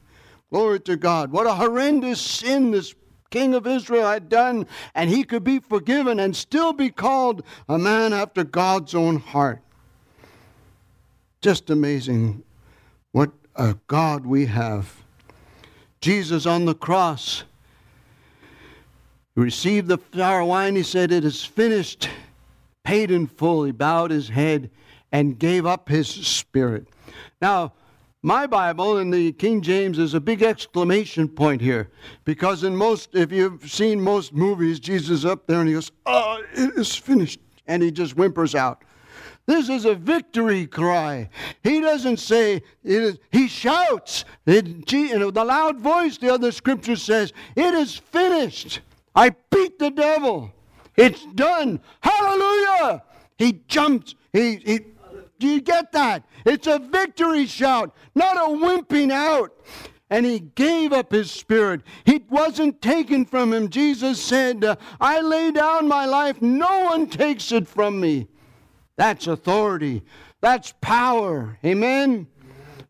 Glory 0.52 0.82
to 0.82 0.98
God. 0.98 1.32
What 1.32 1.48
a 1.48 1.54
horrendous 1.54 2.20
sin 2.20 2.72
this 2.72 2.94
king 3.30 3.56
of 3.56 3.66
Israel 3.66 4.08
had 4.10 4.28
done, 4.28 4.68
and 4.94 5.10
he 5.10 5.24
could 5.24 5.44
be 5.44 5.60
forgiven 5.60 6.20
and 6.20 6.36
still 6.36 6.74
be 6.74 6.90
called 6.90 7.44
a 7.70 7.78
man 7.78 8.12
after 8.12 8.44
God's 8.44 8.94
own 8.94 9.18
heart. 9.18 9.62
Just 11.42 11.70
amazing 11.70 12.44
what 13.14 13.32
a 13.56 13.76
God 13.88 14.26
we 14.26 14.46
have. 14.48 14.94
Jesus 16.02 16.46
on 16.46 16.66
the 16.66 16.76
cross 16.76 17.44
received 19.36 19.88
the 19.88 20.00
sour 20.14 20.44
wine. 20.44 20.76
He 20.76 20.84
said, 20.84 21.12
It 21.12 21.24
is 21.24 21.44
finished, 21.44 22.10
paid 22.84 23.10
in 23.10 23.28
full. 23.28 23.64
He 23.64 23.72
bowed 23.72 24.12
his 24.12 24.30
head 24.30 24.70
and 25.12 25.40
gave 25.40 25.66
up 25.66 25.88
his 25.88 26.10
spirit. 26.10 26.88
Now, 27.42 27.74
my 28.24 28.46
Bible 28.46 29.00
in 29.00 29.10
the 29.10 29.32
King 29.34 29.62
James 29.62 29.98
is 29.98 30.14
a 30.14 30.20
big 30.20 30.44
exclamation 30.44 31.28
point 31.28 31.62
here 31.62 31.90
because 32.24 32.64
in 32.64 32.76
most, 32.76 33.16
if 33.16 33.32
you've 33.32 33.70
seen 33.70 34.00
most 34.00 34.34
movies, 34.34 34.80
Jesus 34.80 35.26
up 35.26 35.48
there 35.48 35.60
and 35.60 35.68
he 35.68 35.74
goes, 35.74 35.92
"Oh, 36.06 36.42
it 36.54 36.78
is 36.78 36.96
finished," 36.96 37.40
and 37.68 37.82
he 37.82 37.92
just 37.92 38.14
whimpers 38.14 38.54
out. 38.54 38.84
This 39.48 39.70
is 39.70 39.86
a 39.86 39.96
victory 39.96 40.68
cry. 40.68 41.30
He 41.64 41.82
doesn't 41.82 42.18
say 42.18 42.58
it 42.58 42.64
is. 42.84 43.18
He 43.32 43.48
shouts. 43.48 44.24
Know, 44.46 45.32
the 45.32 45.44
loud 45.44 45.80
voice. 45.80 46.18
The 46.18 46.32
other 46.32 46.52
scripture 46.52 46.96
says, 46.96 47.34
"It 47.56 47.74
is 47.74 47.98
finished. 47.98 48.82
I 49.16 49.32
beat 49.50 49.80
the 49.80 49.90
devil. 49.90 50.54
It's 50.96 51.26
done. 51.34 51.80
Hallelujah!" 52.02 53.04
He 53.38 53.62
jumps. 53.68 54.14
He 54.32 54.58
he 54.58 54.80
do 55.42 55.48
you 55.48 55.60
get 55.60 55.92
that? 55.92 56.24
It's 56.46 56.68
a 56.68 56.78
victory 56.78 57.48
shout, 57.48 57.96
not 58.14 58.38
a 58.38 58.52
wimping 58.52 59.12
out. 59.12 59.52
And 60.10 60.26
he 60.26 60.40
gave 60.40 60.94
up 60.94 61.12
his 61.12 61.32
spirit. 61.32 61.82
It 62.06 62.30
wasn't 62.30 62.82
taken 62.82 63.26
from 63.26 63.52
him. 63.52 63.70
Jesus 63.70 64.22
said, 64.22 64.64
uh, 64.64 64.76
I 65.00 65.22
lay 65.22 65.52
down 65.52 65.88
my 65.88 66.06
life, 66.06 66.42
no 66.42 66.84
one 66.84 67.08
takes 67.08 67.52
it 67.52 67.68
from 67.68 68.00
me. 68.00 68.28
That's 68.98 69.26
authority, 69.26 70.04
that's 70.42 70.74
power. 70.80 71.58
Amen? 71.66 72.28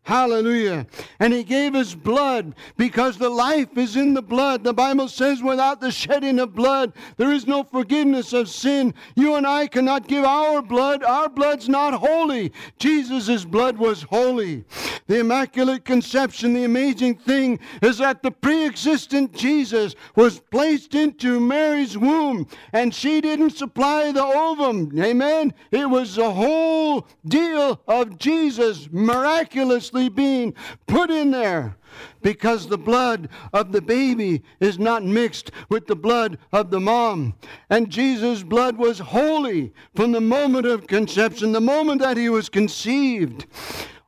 Hallelujah. 0.04 0.84
And 1.20 1.32
he 1.32 1.44
gave 1.44 1.74
his 1.74 1.94
blood 1.94 2.56
because 2.76 3.16
the 3.16 3.30
life 3.30 3.78
is 3.78 3.94
in 3.94 4.14
the 4.14 4.22
blood. 4.22 4.64
The 4.64 4.74
Bible 4.74 5.06
says, 5.06 5.40
without 5.40 5.80
the 5.80 5.92
shedding 5.92 6.40
of 6.40 6.56
blood, 6.56 6.92
there 7.18 7.30
is 7.30 7.46
no 7.46 7.62
forgiveness 7.62 8.32
of 8.32 8.48
sin. 8.48 8.94
You 9.14 9.36
and 9.36 9.46
I 9.46 9.68
cannot 9.68 10.08
give 10.08 10.24
our 10.24 10.60
blood. 10.60 11.04
Our 11.04 11.28
blood's 11.28 11.68
not 11.68 11.94
holy. 11.94 12.52
Jesus' 12.80 13.44
blood 13.44 13.78
was 13.78 14.02
holy. 14.02 14.64
The 15.06 15.20
Immaculate 15.20 15.84
Conception, 15.84 16.52
the 16.52 16.64
amazing 16.64 17.16
thing 17.16 17.60
is 17.80 17.98
that 17.98 18.24
the 18.24 18.30
pre 18.32 18.66
existent 18.66 19.32
Jesus 19.32 19.94
was 20.16 20.40
placed 20.40 20.96
into 20.96 21.38
Mary's 21.38 21.96
womb 21.96 22.48
and 22.72 22.92
she 22.92 23.20
didn't 23.20 23.50
supply 23.50 24.10
the 24.10 24.24
ovum. 24.24 24.90
Amen. 25.00 25.54
It 25.70 25.88
was 25.88 26.16
the 26.16 26.30
whole 26.30 27.06
deal 27.24 27.80
of 27.86 28.18
Jesus 28.18 28.88
miraculous 28.90 29.91
being 29.92 30.54
put 30.86 31.10
in 31.10 31.30
there 31.30 31.76
because 32.22 32.68
the 32.68 32.78
blood 32.78 33.28
of 33.52 33.72
the 33.72 33.82
baby 33.82 34.42
is 34.60 34.78
not 34.78 35.04
mixed 35.04 35.50
with 35.68 35.86
the 35.86 35.96
blood 35.96 36.38
of 36.52 36.70
the 36.70 36.80
mom. 36.80 37.34
And 37.68 37.90
Jesus' 37.90 38.42
blood 38.42 38.76
was 38.78 38.98
holy 38.98 39.72
from 39.94 40.12
the 40.12 40.20
moment 40.20 40.66
of 40.66 40.86
conception, 40.86 41.52
the 41.52 41.60
moment 41.60 42.00
that 42.00 42.16
he 42.16 42.28
was 42.28 42.48
conceived. 42.48 43.46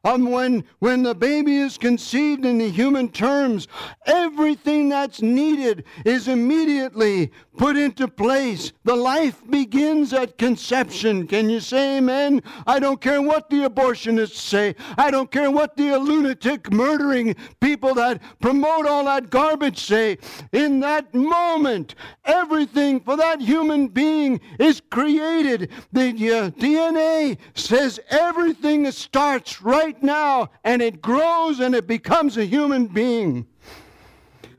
Um, 0.05 0.31
when, 0.31 0.65
when 0.81 1.03
the 1.03 1.15
baby 1.15 1.57
is 1.57 1.79
conceived 1.79 2.45
in 2.45 2.59
the 2.59 2.69
human 2.69 3.09
terms, 3.09 3.69
everything 4.07 4.91
that's 4.91 5.23
needed 5.23 5.85
is 6.05 6.29
immediately 6.29 7.33
put 7.57 7.77
into 7.77 8.09
place. 8.09 8.73
The 8.85 8.97
life 8.97 9.41
begins 9.49 10.13
at 10.13 10.37
conception. 10.37 11.27
Can 11.27 11.49
you 11.49 11.61
say 11.61 11.99
amen? 11.99 12.43
I 12.67 12.81
don't 12.81 13.01
care 13.01 13.23
what 13.23 13.49
the 13.49 13.69
abortionists 13.69 14.37
say. 14.37 14.75
I 14.99 15.11
don't 15.11 15.31
care 15.31 15.51
what 15.51 15.77
the 15.77 15.97
lunatic 15.99 16.71
murdering 16.71 17.35
people 17.61 17.95
that 17.95 18.21
promote 18.41 18.87
all 18.87 19.05
that 19.07 19.31
garbage 19.31 19.79
say. 19.79 20.19
In 20.53 20.81
that 20.81 21.15
moment, 21.15 21.95
everything 22.25 23.01
for 23.01 23.17
that 23.17 23.41
human 23.41 23.89
being 23.89 24.41
is 24.59 24.83
created. 24.91 25.71
The 25.93 26.11
uh, 26.11 26.51
DNA 26.51 27.39
says 27.55 28.01
everything 28.11 28.91
starts 28.91 29.63
right 29.63 29.94
now 30.03 30.51
and 30.65 30.83
it 30.83 31.01
grows 31.01 31.61
and 31.61 31.75
it 31.75 31.87
becomes 31.87 32.37
a 32.37 32.45
human 32.45 32.87
being. 32.87 33.47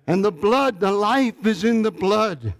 And 0.07 0.23
the 0.23 0.31
blood, 0.31 0.79
the 0.79 0.91
life 0.91 1.45
is 1.45 1.63
in 1.63 1.81
the 1.81 1.91
blood. 1.91 2.53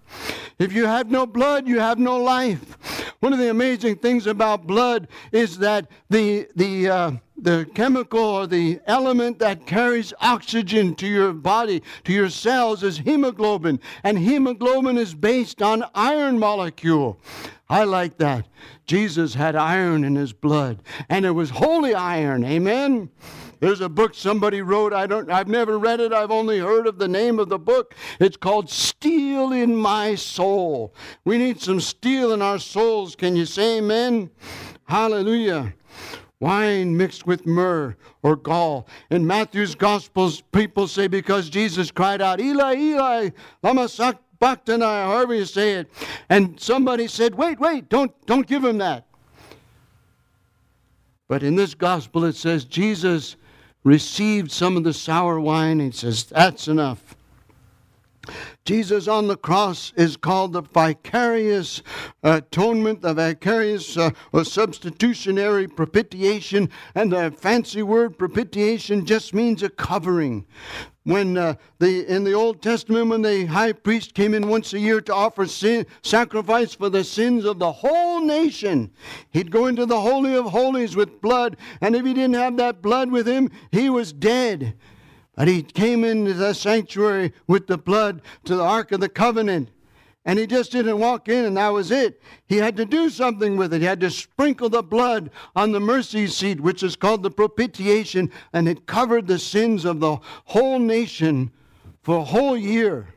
If 0.57 0.73
you 0.73 0.85
have 0.85 1.11
no 1.11 1.25
blood, 1.25 1.67
you 1.67 1.79
have 1.79 1.99
no 1.99 2.17
life. 2.17 3.13
One 3.19 3.33
of 3.33 3.39
the 3.39 3.49
amazing 3.49 3.97
things 3.97 4.25
about 4.25 4.65
blood 4.65 5.07
is 5.31 5.57
that 5.59 5.87
the, 6.09 6.47
the, 6.55 6.89
uh, 6.89 7.11
the 7.37 7.67
chemical 7.75 8.19
or 8.19 8.47
the 8.47 8.79
element 8.87 9.39
that 9.39 9.67
carries 9.67 10.13
oxygen 10.21 10.95
to 10.95 11.07
your 11.07 11.33
body, 11.33 11.83
to 12.05 12.13
your 12.13 12.29
cells, 12.29 12.83
is 12.83 12.97
hemoglobin. 12.99 13.79
And 14.03 14.17
hemoglobin 14.17 14.97
is 14.97 15.13
based 15.13 15.61
on 15.61 15.83
iron 15.93 16.39
molecule. 16.39 17.19
I 17.67 17.83
like 17.83 18.17
that. 18.19 18.47
Jesus 18.85 19.33
had 19.33 19.55
iron 19.55 20.03
in 20.03 20.15
his 20.15 20.33
blood, 20.33 20.83
and 21.09 21.25
it 21.25 21.31
was 21.31 21.49
holy 21.49 21.95
iron. 21.95 22.43
Amen. 22.43 23.09
There's 23.59 23.81
a 23.81 23.89
book 23.89 24.13
somebody 24.13 24.61
wrote. 24.61 24.93
I 24.93 25.07
don't 25.07 25.31
I've 25.31 25.47
never 25.47 25.79
read 25.79 25.99
it. 25.99 26.13
I've 26.13 26.29
only 26.29 26.59
heard 26.59 26.85
of 26.85 26.99
the 26.99 27.07
name 27.07 27.39
of 27.39 27.49
the 27.49 27.57
book. 27.57 27.95
It's 28.19 28.37
called 28.37 28.69
Steel 28.69 29.51
in 29.51 29.75
My 29.75 30.13
Soul. 30.15 30.93
We 31.23 31.37
need 31.37 31.59
some 31.59 31.79
steel 31.79 32.33
in 32.33 32.41
our 32.41 32.59
souls. 32.59 33.15
Can 33.15 33.35
you 33.35 33.45
say 33.45 33.79
amen? 33.79 34.29
Hallelujah 34.87 35.73
wine 36.39 36.95
mixed 36.95 37.25
with 37.25 37.45
myrrh 37.45 37.95
or 38.21 38.35
gall. 38.35 38.87
In 39.09 39.25
Matthew's 39.25 39.75
Gospels, 39.75 40.41
people 40.51 40.87
say 40.87 41.07
because 41.07 41.49
Jesus 41.49 41.91
cried 41.91 42.21
out, 42.21 42.39
Eli, 42.39 42.75
Eli, 42.75 43.29
lama 43.63 43.87
sabachthani, 44.39 44.83
however 44.83 45.33
you 45.33 45.45
say 45.45 45.73
it. 45.73 45.91
And 46.29 46.59
somebody 46.59 47.07
said, 47.07 47.35
wait, 47.35 47.59
wait, 47.59 47.89
don't, 47.89 48.11
don't 48.25 48.47
give 48.47 48.63
him 48.63 48.77
that. 48.79 49.05
But 51.27 51.43
in 51.43 51.55
this 51.55 51.73
gospel, 51.73 52.23
it 52.25 52.35
says 52.35 52.65
Jesus 52.65 53.35
received 53.83 54.51
some 54.51 54.77
of 54.77 54.83
the 54.83 54.93
sour 54.93 55.39
wine. 55.39 55.79
He 55.79 55.91
says, 55.91 56.25
That's 56.25 56.67
enough. 56.67 57.15
Jesus 58.63 59.07
on 59.07 59.27
the 59.27 59.37
cross 59.37 59.93
is 59.95 60.17
called 60.17 60.53
the 60.53 60.61
vicarious 60.61 61.83
atonement, 62.23 63.01
the 63.01 63.13
vicarious 63.13 63.97
uh, 63.97 64.09
or 64.31 64.43
substitutionary 64.43 65.67
propitiation, 65.67 66.69
and 66.95 67.11
the 67.11 67.31
fancy 67.31 67.83
word 67.83 68.17
propitiation 68.17 69.05
just 69.05 69.33
means 69.33 69.61
a 69.61 69.69
covering 69.69 70.45
when 71.05 71.37
uh, 71.37 71.53
the 71.79 72.05
in 72.07 72.23
the 72.23 72.33
Old 72.33 72.61
Testament, 72.61 73.09
when 73.09 73.21
the 73.21 73.45
high 73.45 73.71
priest 73.71 74.13
came 74.15 74.33
in 74.33 74.47
once 74.47 74.73
a 74.73 74.79
year 74.79 74.99
to 75.01 75.13
offer 75.13 75.45
sin, 75.45 75.85
sacrifice 76.01 76.73
for 76.73 76.89
the 76.89 77.03
sins 77.03 77.45
of 77.45 77.59
the 77.59 77.71
whole 77.71 78.21
nation, 78.21 78.91
he'd 79.29 79.51
go 79.51 79.67
into 79.67 79.85
the 79.85 80.01
holy 80.01 80.35
of 80.35 80.45
holies 80.45 80.95
with 80.95 81.21
blood, 81.21 81.57
and 81.79 81.95
if 81.95 82.05
he 82.05 82.13
didn't 82.13 82.35
have 82.35 82.57
that 82.57 82.81
blood 82.81 83.11
with 83.11 83.27
him, 83.27 83.51
he 83.71 83.89
was 83.89 84.11
dead. 84.11 84.75
But 85.35 85.47
he 85.47 85.61
came 85.61 86.03
into 86.03 86.33
the 86.33 86.53
sanctuary 86.53 87.33
with 87.45 87.67
the 87.67 87.77
blood 87.77 88.21
to 88.45 88.55
the 88.55 88.63
Ark 88.63 88.91
of 88.91 88.99
the 88.99 89.09
Covenant. 89.09 89.69
And 90.25 90.39
he 90.39 90.47
just 90.47 90.71
didn't 90.71 90.99
walk 90.99 91.29
in 91.29 91.45
and 91.45 91.55
that 91.57 91.69
was 91.69 91.91
it. 91.91 92.21
He 92.47 92.57
had 92.57 92.75
to 92.77 92.85
do 92.85 93.09
something 93.09 93.57
with 93.57 93.73
it. 93.73 93.81
He 93.81 93.85
had 93.85 94.01
to 94.01 94.09
sprinkle 94.09 94.69
the 94.69 94.81
blood 94.81 95.29
on 95.55 95.71
the 95.71 95.79
mercy 95.79 96.25
seat, 96.25 96.59
which 96.59 96.81
is 96.81 96.95
called 96.95 97.21
the 97.21 97.29
propitiation, 97.29 98.31
and 98.51 98.67
it 98.67 98.87
covered 98.87 99.27
the 99.27 99.37
sins 99.37 99.85
of 99.85 99.99
the 99.99 100.17
whole 100.45 100.79
nation 100.79 101.51
for 102.01 102.17
a 102.17 102.23
whole 102.23 102.57
year. 102.57 103.07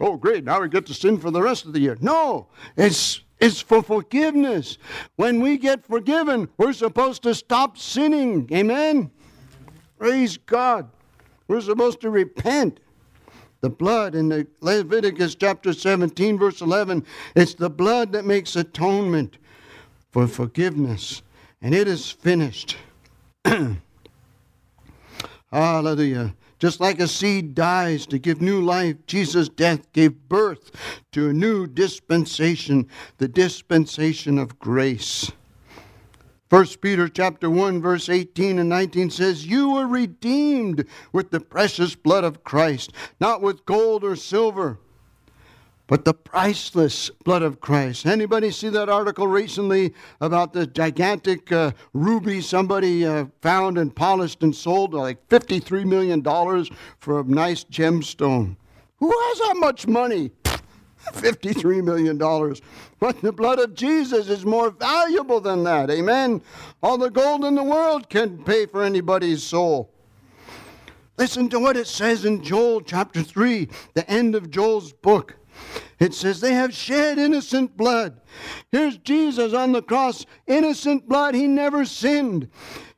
Oh, 0.00 0.16
great. 0.16 0.44
Now 0.44 0.60
we 0.60 0.68
get 0.68 0.86
to 0.86 0.94
sin 0.94 1.18
for 1.18 1.30
the 1.30 1.42
rest 1.42 1.66
of 1.66 1.72
the 1.74 1.80
year. 1.80 1.98
No, 2.00 2.48
it's, 2.76 3.20
it's 3.38 3.60
for 3.60 3.82
forgiveness. 3.82 4.78
When 5.16 5.40
we 5.40 5.58
get 5.58 5.84
forgiven, 5.84 6.48
we're 6.56 6.72
supposed 6.72 7.22
to 7.24 7.34
stop 7.34 7.76
sinning. 7.76 8.48
Amen? 8.52 9.10
Praise 9.98 10.38
God. 10.38 10.90
We're 11.48 11.60
supposed 11.60 12.00
to 12.02 12.10
repent. 12.10 12.80
The 13.66 13.70
blood 13.70 14.14
in 14.14 14.28
the 14.28 14.46
Leviticus 14.60 15.34
chapter 15.34 15.72
17, 15.72 16.38
verse 16.38 16.60
11, 16.60 17.04
it's 17.34 17.54
the 17.54 17.68
blood 17.68 18.12
that 18.12 18.24
makes 18.24 18.54
atonement 18.54 19.38
for 20.12 20.28
forgiveness, 20.28 21.22
and 21.60 21.74
it 21.74 21.88
is 21.88 22.08
finished. 22.08 22.76
Hallelujah. 25.50 26.36
Just 26.60 26.78
like 26.78 27.00
a 27.00 27.08
seed 27.08 27.56
dies 27.56 28.06
to 28.06 28.20
give 28.20 28.40
new 28.40 28.60
life, 28.60 29.04
Jesus' 29.08 29.48
death 29.48 29.92
gave 29.92 30.28
birth 30.28 30.70
to 31.10 31.30
a 31.30 31.32
new 31.32 31.66
dispensation, 31.66 32.86
the 33.18 33.26
dispensation 33.26 34.38
of 34.38 34.60
grace. 34.60 35.32
1 36.48 36.66
Peter 36.80 37.08
chapter 37.08 37.50
1 37.50 37.82
verse 37.82 38.08
18 38.08 38.58
and 38.58 38.68
19 38.68 39.10
says, 39.10 39.46
"You 39.46 39.70
were 39.70 39.86
redeemed 39.86 40.84
with 41.12 41.30
the 41.30 41.40
precious 41.40 41.94
blood 41.94 42.22
of 42.22 42.44
Christ, 42.44 42.92
not 43.20 43.42
with 43.42 43.66
gold 43.66 44.04
or 44.04 44.14
silver, 44.14 44.78
but 45.86 46.04
the 46.04 46.14
priceless 46.14 47.10
blood 47.24 47.42
of 47.42 47.60
Christ. 47.60 48.06
Anybody 48.06 48.50
see 48.50 48.68
that 48.70 48.88
article 48.88 49.26
recently 49.26 49.94
about 50.20 50.52
the 50.52 50.66
gigantic 50.66 51.52
uh, 51.52 51.72
ruby 51.92 52.40
somebody 52.40 53.04
uh, 53.04 53.26
found 53.40 53.78
and 53.78 53.94
polished 53.94 54.42
and 54.42 54.54
sold 54.54 54.94
like 54.94 55.28
$53 55.28 55.84
million 55.84 56.22
for 56.98 57.20
a 57.20 57.24
nice 57.24 57.64
gemstone? 57.64 58.56
Who 58.98 59.10
has 59.10 59.38
that 59.38 59.56
much 59.58 59.86
money? 59.86 60.32
$53 61.12 61.84
million. 61.84 62.18
But 62.98 63.20
the 63.20 63.32
blood 63.32 63.58
of 63.58 63.74
Jesus 63.74 64.28
is 64.28 64.44
more 64.44 64.70
valuable 64.70 65.40
than 65.40 65.64
that. 65.64 65.90
Amen. 65.90 66.42
All 66.82 66.98
the 66.98 67.10
gold 67.10 67.44
in 67.44 67.54
the 67.54 67.62
world 67.62 68.08
can 68.08 68.42
pay 68.44 68.66
for 68.66 68.82
anybody's 68.82 69.42
soul. 69.42 69.90
Listen 71.18 71.48
to 71.48 71.58
what 71.58 71.76
it 71.76 71.86
says 71.86 72.24
in 72.24 72.42
Joel 72.42 72.82
chapter 72.82 73.22
3, 73.22 73.68
the 73.94 74.08
end 74.10 74.34
of 74.34 74.50
Joel's 74.50 74.92
book. 74.92 75.36
It 75.98 76.12
says 76.12 76.40
they 76.40 76.52
have 76.52 76.74
shed 76.74 77.18
innocent 77.18 77.76
blood. 77.76 78.20
Here's 78.70 78.98
Jesus 78.98 79.54
on 79.54 79.72
the 79.72 79.80
cross, 79.80 80.26
innocent 80.46 81.08
blood. 81.08 81.34
He 81.34 81.46
never 81.46 81.86
sinned. 81.86 82.50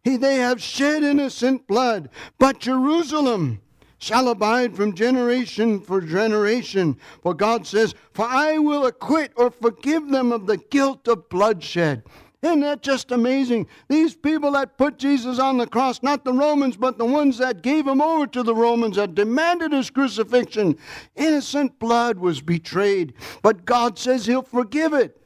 He, 0.03 0.17
they 0.17 0.37
have 0.37 0.61
shed 0.61 1.05
innocent 1.05 1.69
blood. 1.69 2.11
But 2.39 2.59
Jerusalem 2.59 3.61
shall 3.99 4.29
abide 4.29 4.75
from 4.75 4.95
generation 4.95 5.81
for 5.81 6.01
generation. 6.01 6.97
For 7.23 7.35
God 7.35 7.67
says, 7.67 7.95
For 8.13 8.25
I 8.25 8.59
will 8.59 8.87
acquit 8.87 9.33
or 9.37 9.51
forgive 9.51 10.09
them 10.09 10.33
of 10.33 10.47
the 10.47 10.57
guilt 10.57 11.09
of 11.09 11.29
bloodshed. 11.29 12.05
Isn't 12.41 12.61
that 12.61 12.83
just 12.83 13.11
amazing? 13.11 13.67
These 13.89 14.15
people 14.15 14.53
that 14.53 14.79
put 14.79 14.97
Jesus 14.97 15.41
on 15.41 15.59
the 15.59 15.67
cross, 15.67 16.05
not 16.05 16.25
the 16.25 16.33
Romans, 16.33 16.77
but 16.77 16.97
the 16.97 17.05
ones 17.05 17.39
that 17.39 17.63
gave 17.63 17.85
him 17.85 18.01
over 18.01 18.29
to 18.29 18.45
the 18.45 18.55
Romans, 18.55 18.95
that 18.95 19.17
demanded 19.17 19.73
his 19.73 19.91
crucifixion, 19.91 20.79
innocent 21.17 21.81
blood 21.81 22.19
was 22.19 22.41
betrayed. 22.41 23.13
But 23.43 23.65
God 23.65 23.99
says 23.99 24.27
he'll 24.27 24.43
forgive 24.43 24.93
it. 24.93 25.21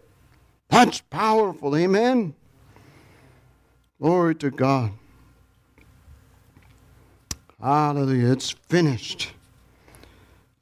That's 0.71 1.03
powerful. 1.03 1.77
Amen. 1.77 2.35
Glory 4.01 4.35
to 4.37 4.51
God. 4.51 4.93
Hallelujah. 7.63 8.33
It's 8.33 8.51
finished. 8.51 9.33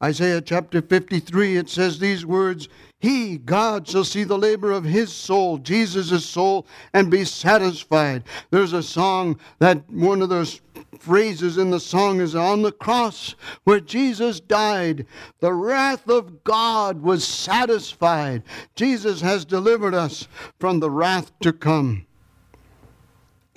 Isaiah 0.02 0.42
chapter 0.42 0.83
53, 0.83 1.57
it 1.57 1.69
says 1.71 1.99
these 1.99 2.26
words 2.26 2.69
He, 2.99 3.38
God, 3.38 3.88
shall 3.88 4.04
see 4.04 4.25
the 4.25 4.37
labor 4.37 4.71
of 4.71 4.85
his 4.85 5.11
soul, 5.11 5.57
Jesus' 5.57 6.25
soul, 6.25 6.66
and 6.92 7.11
be 7.11 7.25
satisfied. 7.25 8.25
There's 8.50 8.75
a 8.75 8.83
song 8.83 9.38
that 9.61 9.88
one 9.90 10.21
of 10.21 10.28
those 10.28 10.61
phrases 10.99 11.57
in 11.57 11.71
the 11.71 11.80
song 11.80 12.21
is 12.21 12.35
on 12.35 12.61
the 12.61 12.73
cross 12.73 13.35
where 13.64 13.80
Jesus 13.80 14.40
died. 14.40 15.07
The 15.40 15.54
wrath 15.54 16.09
of 16.09 16.45
God 16.45 17.00
was 17.00 17.26
satisfied. 17.26 18.42
Jesus 18.75 19.23
has 19.23 19.47
delivered 19.47 19.95
us 19.95 20.28
from 20.59 20.80
the 20.80 20.90
wrath 20.90 21.33
to 21.40 21.52
come. 21.52 22.07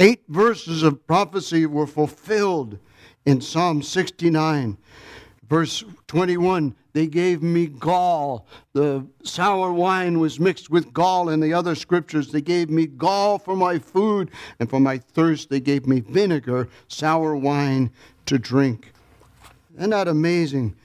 Eight 0.03 0.23
verses 0.27 0.83
of 0.83 1.07
prophecy 1.07 1.65
were 1.65 1.87
fulfilled 1.87 2.77
in 3.25 3.39
Psalm 3.39 3.81
69. 3.81 4.77
Verse 5.47 5.81
21 6.07 6.75
They 6.91 7.07
gave 7.07 7.41
me 7.41 7.67
gall. 7.67 8.45
The 8.73 9.07
sour 9.23 9.71
wine 9.71 10.19
was 10.19 10.41
mixed 10.41 10.69
with 10.69 10.91
gall 10.91 11.29
in 11.29 11.39
the 11.39 11.53
other 11.53 11.73
scriptures. 11.73 12.33
They 12.33 12.41
gave 12.41 12.69
me 12.69 12.85
gall 12.85 13.39
for 13.39 13.55
my 13.55 13.79
food, 13.79 14.29
and 14.59 14.69
for 14.69 14.81
my 14.81 14.97
thirst, 14.97 15.49
they 15.49 15.61
gave 15.61 15.87
me 15.87 16.01
vinegar, 16.01 16.67
sour 16.89 17.37
wine 17.37 17.89
to 18.25 18.37
drink. 18.37 18.91
Isn't 19.77 19.91
that 19.91 20.09
amazing? 20.09 20.75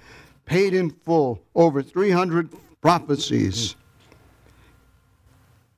Paid 0.44 0.74
in 0.74 0.90
full, 0.90 1.42
over 1.57 1.83
300 1.83 2.50
prophecies. 2.81 3.74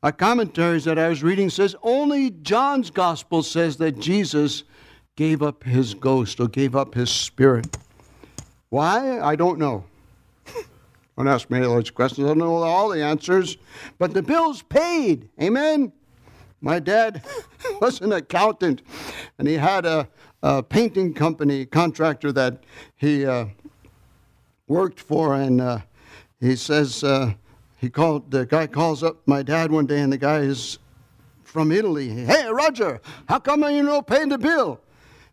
A 0.03 0.11
commentaries 0.11 0.85
that 0.85 0.99
I 0.99 1.09
was 1.09 1.23
reading 1.23 1.51
says 1.51 1.77
only 1.83 2.31
John's 2.31 2.91
gospel 2.91 3.43
says 3.43 3.77
that 3.77 3.99
Jesus 3.99 4.65
gave 5.15 5.43
up 5.43 5.63
his 5.65 5.93
ghost 5.93 6.41
or 6.41 6.49
gave 6.49 6.75
up 6.75 6.95
his 6.95 7.11
spirit. 7.11 7.77
Why? 8.71 9.21
I 9.21 9.37
don't 9.37 9.59
know. 9.59 9.85
Don't 11.19 11.29
ask 11.29 11.51
me 11.51 11.61
those 11.61 11.91
questions. 11.91 12.25
I 12.25 12.29
don't 12.29 12.39
know 12.39 12.55
all 12.55 12.89
the 12.89 13.03
answers. 13.03 13.59
But 13.99 14.15
the 14.15 14.23
bill's 14.23 14.63
paid. 14.63 15.29
Amen. 15.43 15.93
My 16.63 16.79
dad 16.79 17.23
was 17.81 18.01
an 18.01 18.13
accountant, 18.13 18.81
and 19.39 19.47
he 19.47 19.55
had 19.55 19.85
a, 19.85 20.09
a 20.43 20.63
painting 20.63 21.13
company 21.13 21.67
contractor 21.67 22.33
that 22.33 22.65
he 22.97 23.27
uh, 23.27 23.47
worked 24.67 25.01
for, 25.01 25.35
and 25.35 25.61
uh, 25.61 25.81
he 26.41 26.57
says 26.57 27.05
uh, 27.05 27.35
he 27.81 27.88
called 27.88 28.31
the 28.31 28.45
guy 28.45 28.66
calls 28.66 29.03
up 29.03 29.27
my 29.27 29.43
dad 29.43 29.73
one 29.73 29.87
day, 29.87 30.01
and 30.01 30.12
the 30.12 30.19
guy 30.19 30.40
is 30.40 30.79
from 31.45 31.73
Italy. 31.73 32.11
Hey, 32.11 32.47
Roger, 32.51 33.01
how 33.27 33.38
come 33.38 33.62
you 33.62 33.83
don't 33.85 34.07
pay 34.07 34.27
the 34.27 34.37
bill? 34.37 34.83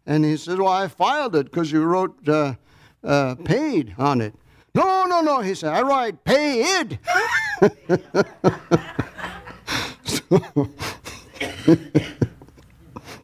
And 0.05 0.23
he 0.23 0.37
said, 0.37 0.57
Well, 0.57 0.71
I 0.71 0.87
filed 0.87 1.35
it 1.35 1.47
because 1.47 1.73
you 1.73 1.83
wrote 1.83 2.29
uh, 2.29 2.53
uh, 3.03 3.35
paid 3.35 3.95
on 3.97 4.21
it. 4.21 4.33
No, 4.73 5.03
no, 5.05 5.19
no, 5.19 5.41
he 5.41 5.55
said, 5.55 5.73
I 5.73 5.81
write 5.81 6.23
paid. 6.23 6.99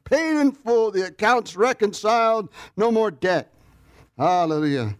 paid 0.04 0.38
in 0.38 0.52
full, 0.52 0.92
the 0.92 1.06
accounts 1.08 1.56
reconciled, 1.56 2.50
no 2.76 2.92
more 2.92 3.10
debt. 3.10 3.54
Hallelujah. 4.18 4.98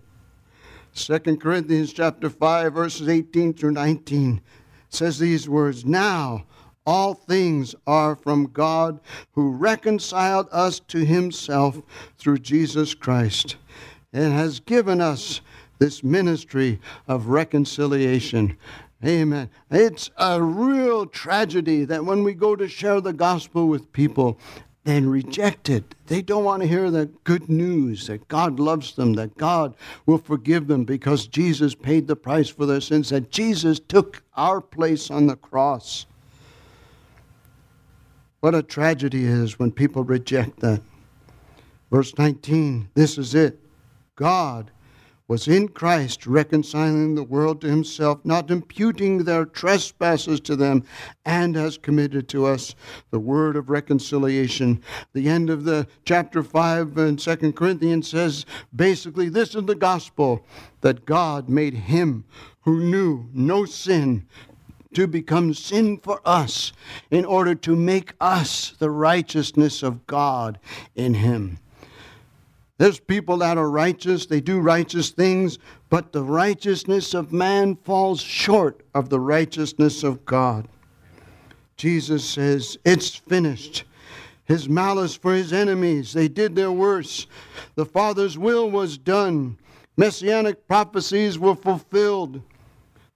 Second 0.94 1.42
Corinthians 1.42 1.92
chapter 1.92 2.30
5, 2.30 2.72
verses 2.72 3.10
18 3.10 3.54
through 3.54 3.72
19 3.72 4.42
says 4.90 5.18
these 5.18 5.50
words 5.50 5.84
Now 5.84 6.46
all 6.86 7.16
things 7.16 7.74
are 7.88 8.16
from 8.16 8.46
God 8.46 9.00
who 9.32 9.52
reconciled 9.52 10.48
us 10.52 10.80
to 10.90 11.04
himself 11.04 11.82
through 12.20 12.38
Jesus 12.40 12.94
Christ 12.94 13.56
and 14.14 14.34
has 14.34 14.60
given 14.60 15.02
us 15.02 15.42
this 15.80 16.04
ministry 16.04 16.80
of 17.08 17.28
reconciliation. 17.28 18.56
Amen. 19.04 19.50
It's 19.72 20.12
a 20.18 20.42
real 20.42 21.08
tragedy 21.08 21.86
that 21.86 22.06
when 22.06 22.24
we 22.24 22.36
go 22.36 22.56
to 22.56 22.68
share 22.68 23.02
the 23.02 23.14
gospel 23.14 23.68
with 23.68 23.92
people, 23.94 24.40
then 24.84 25.08
reject 25.08 25.70
it. 25.70 25.96
They 26.08 26.22
don't 26.22 26.44
want 26.44 26.62
to 26.62 26.68
hear 26.68 26.92
the 26.92 27.06
good 27.24 27.50
news 27.50 28.08
that 28.08 28.28
God 28.28 28.60
loves 28.60 28.96
them, 28.96 29.14
that 29.14 29.38
God 29.38 29.76
will 30.06 30.18
forgive 30.18 30.68
them 30.68 30.84
because 30.84 31.28
Jesus 31.28 31.74
paid 31.74 32.08
the 32.08 32.16
price 32.16 32.50
for 32.50 32.66
their 32.66 32.82
sins, 32.82 33.10
that 33.10 33.32
Jesus 33.32 33.80
took 33.80 34.24
our 34.36 34.60
place 34.60 35.10
on 35.10 35.28
the 35.28 35.38
cross. 35.38 36.06
What 38.42 38.56
a 38.56 38.62
tragedy 38.62 39.24
is 39.24 39.58
when 39.58 39.72
people 39.72 40.04
reject 40.04 40.60
that. 40.60 40.82
Verse 41.90 42.18
19, 42.18 42.90
this 42.94 43.18
is 43.18 43.34
it. 43.36 43.60
God 44.16 44.70
was 45.34 45.48
in 45.48 45.68
Christ 45.68 46.28
reconciling 46.28 47.16
the 47.16 47.24
world 47.24 47.60
to 47.62 47.68
himself, 47.68 48.24
not 48.24 48.52
imputing 48.52 49.24
their 49.24 49.46
trespasses 49.46 50.40
to 50.42 50.56
them, 50.56 50.84
and 51.26 51.56
has 51.56 51.76
committed 51.76 52.28
to 52.28 52.46
us 52.46 52.76
the 53.10 53.18
word 53.18 53.56
of 53.56 53.72
reconciliation. 53.72 54.84
The 55.14 55.28
end 55.28 55.50
of 55.50 55.64
the 55.64 55.88
chapter 56.06 56.44
5 56.44 56.96
in 57.00 57.18
2 57.18 57.54
Corinthians 57.54 58.10
says 58.10 58.46
basically 58.76 59.28
this 59.28 59.56
is 59.56 59.66
the 59.66 59.74
gospel 59.74 60.46
that 60.82 61.08
God 61.08 61.50
made 61.50 61.74
him 61.74 62.26
who 62.62 62.82
knew 62.82 63.28
no 63.34 63.66
sin 63.66 64.28
to 64.94 65.08
become 65.08 65.56
sin 65.56 65.98
for 65.98 66.22
us 66.24 66.74
in 67.10 67.26
order 67.26 67.56
to 67.56 67.76
make 67.76 68.14
us 68.22 68.76
the 68.78 68.92
righteousness 68.92 69.82
of 69.82 70.06
God 70.06 70.60
in 70.94 71.16
Him. 71.16 71.58
There's 72.80 73.00
people 73.00 73.38
that 73.38 73.58
are 73.58 73.70
righteous, 73.70 74.26
they 74.26 74.42
do 74.42 74.60
righteous 74.60 75.12
things, 75.12 75.60
but 75.90 76.12
the 76.12 76.24
righteousness 76.24 77.14
of 77.14 77.32
man 77.32 77.76
falls 77.76 78.20
short 78.20 78.82
of 78.96 79.10
the 79.10 79.20
righteousness 79.20 80.04
of 80.04 80.26
God. 80.26 80.68
Jesus 81.78 82.24
says, 82.26 82.78
It's 82.84 83.16
finished. 83.16 83.84
his 84.46 84.68
malice 84.68 85.16
for 85.16 85.34
his 85.34 85.54
enemies. 85.54 86.14
They 86.14 86.28
did 86.28 86.56
their 86.56 86.72
worst. 86.72 87.28
The 87.76 87.86
Father's 87.86 88.38
will 88.38 88.70
was 88.70 88.98
done. 88.98 89.58
Messianic 89.96 90.68
prophecies 90.68 91.40
were 91.40 91.56
fulfilled. 91.56 92.42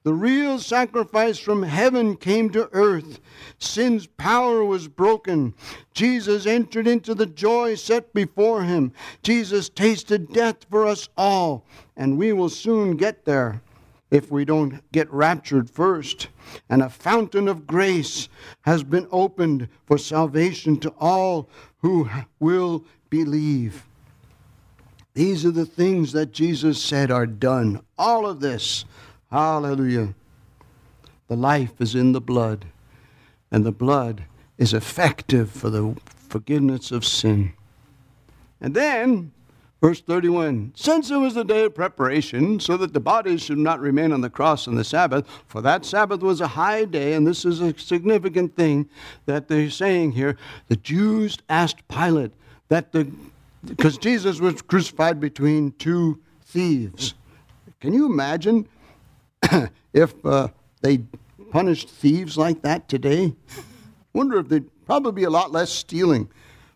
The 0.08 0.14
real 0.14 0.58
sacrifice 0.58 1.38
from 1.38 1.64
heaven 1.64 2.16
came 2.16 2.50
to 2.52 2.70
earth. 2.72 3.20
Sin's 3.60 4.08
power 4.08 4.64
was 4.64 4.88
broken. 4.88 5.54
Jesus 5.94 6.46
entered 6.46 6.88
into 6.88 7.14
the 7.14 7.26
joy 7.26 7.76
set 7.76 8.14
before 8.14 8.64
him. 8.64 8.94
Jesus 9.22 9.68
tasted 9.68 10.32
death 10.32 10.66
for 10.70 10.88
us 10.88 11.10
all, 11.18 11.66
and 11.98 12.18
we 12.18 12.32
will 12.32 12.48
soon 12.48 12.96
get 12.96 13.26
there 13.26 13.62
if 14.10 14.32
we 14.32 14.46
don't 14.46 14.82
get 14.94 15.12
raptured 15.12 15.70
first. 15.70 16.30
And 16.70 16.82
a 16.82 16.90
fountain 16.90 17.50
of 17.50 17.68
grace 17.68 18.30
has 18.62 18.86
been 18.86 19.10
opened 19.12 19.68
for 19.88 19.98
salvation 19.98 20.80
to 20.80 20.94
all 21.02 21.50
who 21.80 22.10
will 22.40 22.86
believe. 23.10 23.86
These 25.16 25.46
are 25.46 25.52
the 25.52 25.66
things 25.66 26.14
that 26.14 26.32
Jesus 26.32 26.82
said 26.82 27.12
are 27.12 27.26
done. 27.26 27.82
All 27.98 28.26
of 28.26 28.40
this 28.40 28.86
Hallelujah. 29.32 30.14
The 31.28 31.36
life 31.36 31.74
is 31.80 31.96
in 31.96 32.14
the 32.14 32.22
blood, 32.22 32.66
and 33.52 33.66
the 33.66 33.72
blood 33.72 34.24
is 34.58 34.74
effective 34.74 35.52
for 35.52 35.70
the 35.70 35.96
forgiveness 36.06 36.92
of 36.92 37.04
sin. 37.04 37.54
And 38.62 38.74
then, 38.74 39.34
verse 39.82 40.00
31 40.00 40.72
Since 40.76 41.12
it 41.12 41.18
was 41.18 41.34
the 41.34 41.44
day 41.44 41.66
of 41.66 41.76
preparation, 41.76 42.62
so 42.62 42.78
that 42.78 42.94
the 42.94 43.02
bodies 43.02 43.42
should 43.42 43.58
not 43.58 43.82
remain 43.82 44.14
on 44.14 44.22
the 44.22 44.30
cross 44.30 44.68
on 44.68 44.76
the 44.76 44.86
Sabbath, 44.86 45.28
for 45.48 45.62
that 45.62 45.86
Sabbath 45.86 46.22
was 46.22 46.40
a 46.40 46.48
high 46.48 46.86
day, 46.86 47.14
and 47.14 47.28
this 47.28 47.44
is 47.44 47.60
a 47.60 47.78
significant 47.78 48.56
thing 48.56 48.90
that 49.26 49.50
they're 49.50 49.70
saying 49.70 50.14
here. 50.14 50.38
The 50.70 50.78
Jews 50.78 51.38
asked 51.50 51.86
Pilate 51.90 52.32
that 52.70 52.94
the, 52.94 53.12
because 53.66 53.98
Jesus 53.98 54.40
was 54.40 54.62
crucified 54.62 55.20
between 55.20 55.74
two 55.74 56.22
thieves. 56.46 57.14
Can 57.82 57.94
you 57.94 58.06
imagine 58.06 58.68
if 59.94 60.14
uh, 60.26 60.48
they 60.82 61.00
punished 61.52 61.90
thieves 61.90 62.38
like 62.38 62.62
that 62.62 62.88
today, 62.88 63.34
wonder 64.14 64.40
if 64.40 64.48
there'd 64.50 64.70
probably 64.86 65.12
be 65.12 65.24
a 65.24 65.30
lot 65.30 65.52
less 65.52 65.72
stealing. 65.72 66.30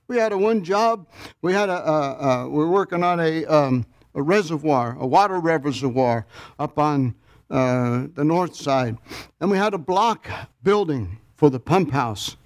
We 0.08 0.18
had 0.18 0.34
a 0.34 0.38
one 0.38 0.64
job. 0.64 1.08
We 1.42 1.54
had 1.54 1.70
a, 1.70 2.48
we're 2.50 2.68
working 2.68 3.04
on 3.04 3.20
a, 3.20 3.46
um, 3.46 3.86
a 4.14 4.22
reservoir, 4.22 4.98
a 5.00 5.08
water 5.08 5.40
reservoir 5.40 6.26
up 6.60 6.78
on 6.78 7.16
uh, 7.50 8.08
the 8.14 8.24
north 8.24 8.56
side, 8.56 8.98
and 9.40 9.50
we 9.50 9.58
had 9.58 9.74
a 9.74 9.78
block 9.78 10.28
building 10.64 11.18
for 11.36 11.50
the 11.50 11.60
pump 11.60 11.92
house, 11.92 12.38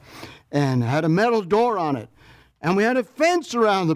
and 0.51 0.83
had 0.83 1.03
a 1.03 1.09
metal 1.09 1.41
door 1.41 1.77
on 1.77 1.95
it, 1.95 2.09
and 2.61 2.77
we 2.77 2.83
had 2.83 2.97
a 2.97 3.03
fence 3.03 3.53
around 3.53 3.87
the 3.87 3.95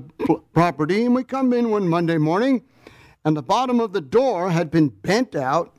property. 0.53 1.05
And 1.05 1.15
we 1.15 1.23
come 1.23 1.53
in 1.53 1.71
one 1.71 1.87
Monday 1.87 2.17
morning, 2.17 2.63
and 3.23 3.35
the 3.35 3.41
bottom 3.41 3.79
of 3.79 3.93
the 3.93 4.01
door 4.01 4.51
had 4.51 4.69
been 4.69 4.89
bent 4.89 5.35
out 5.35 5.75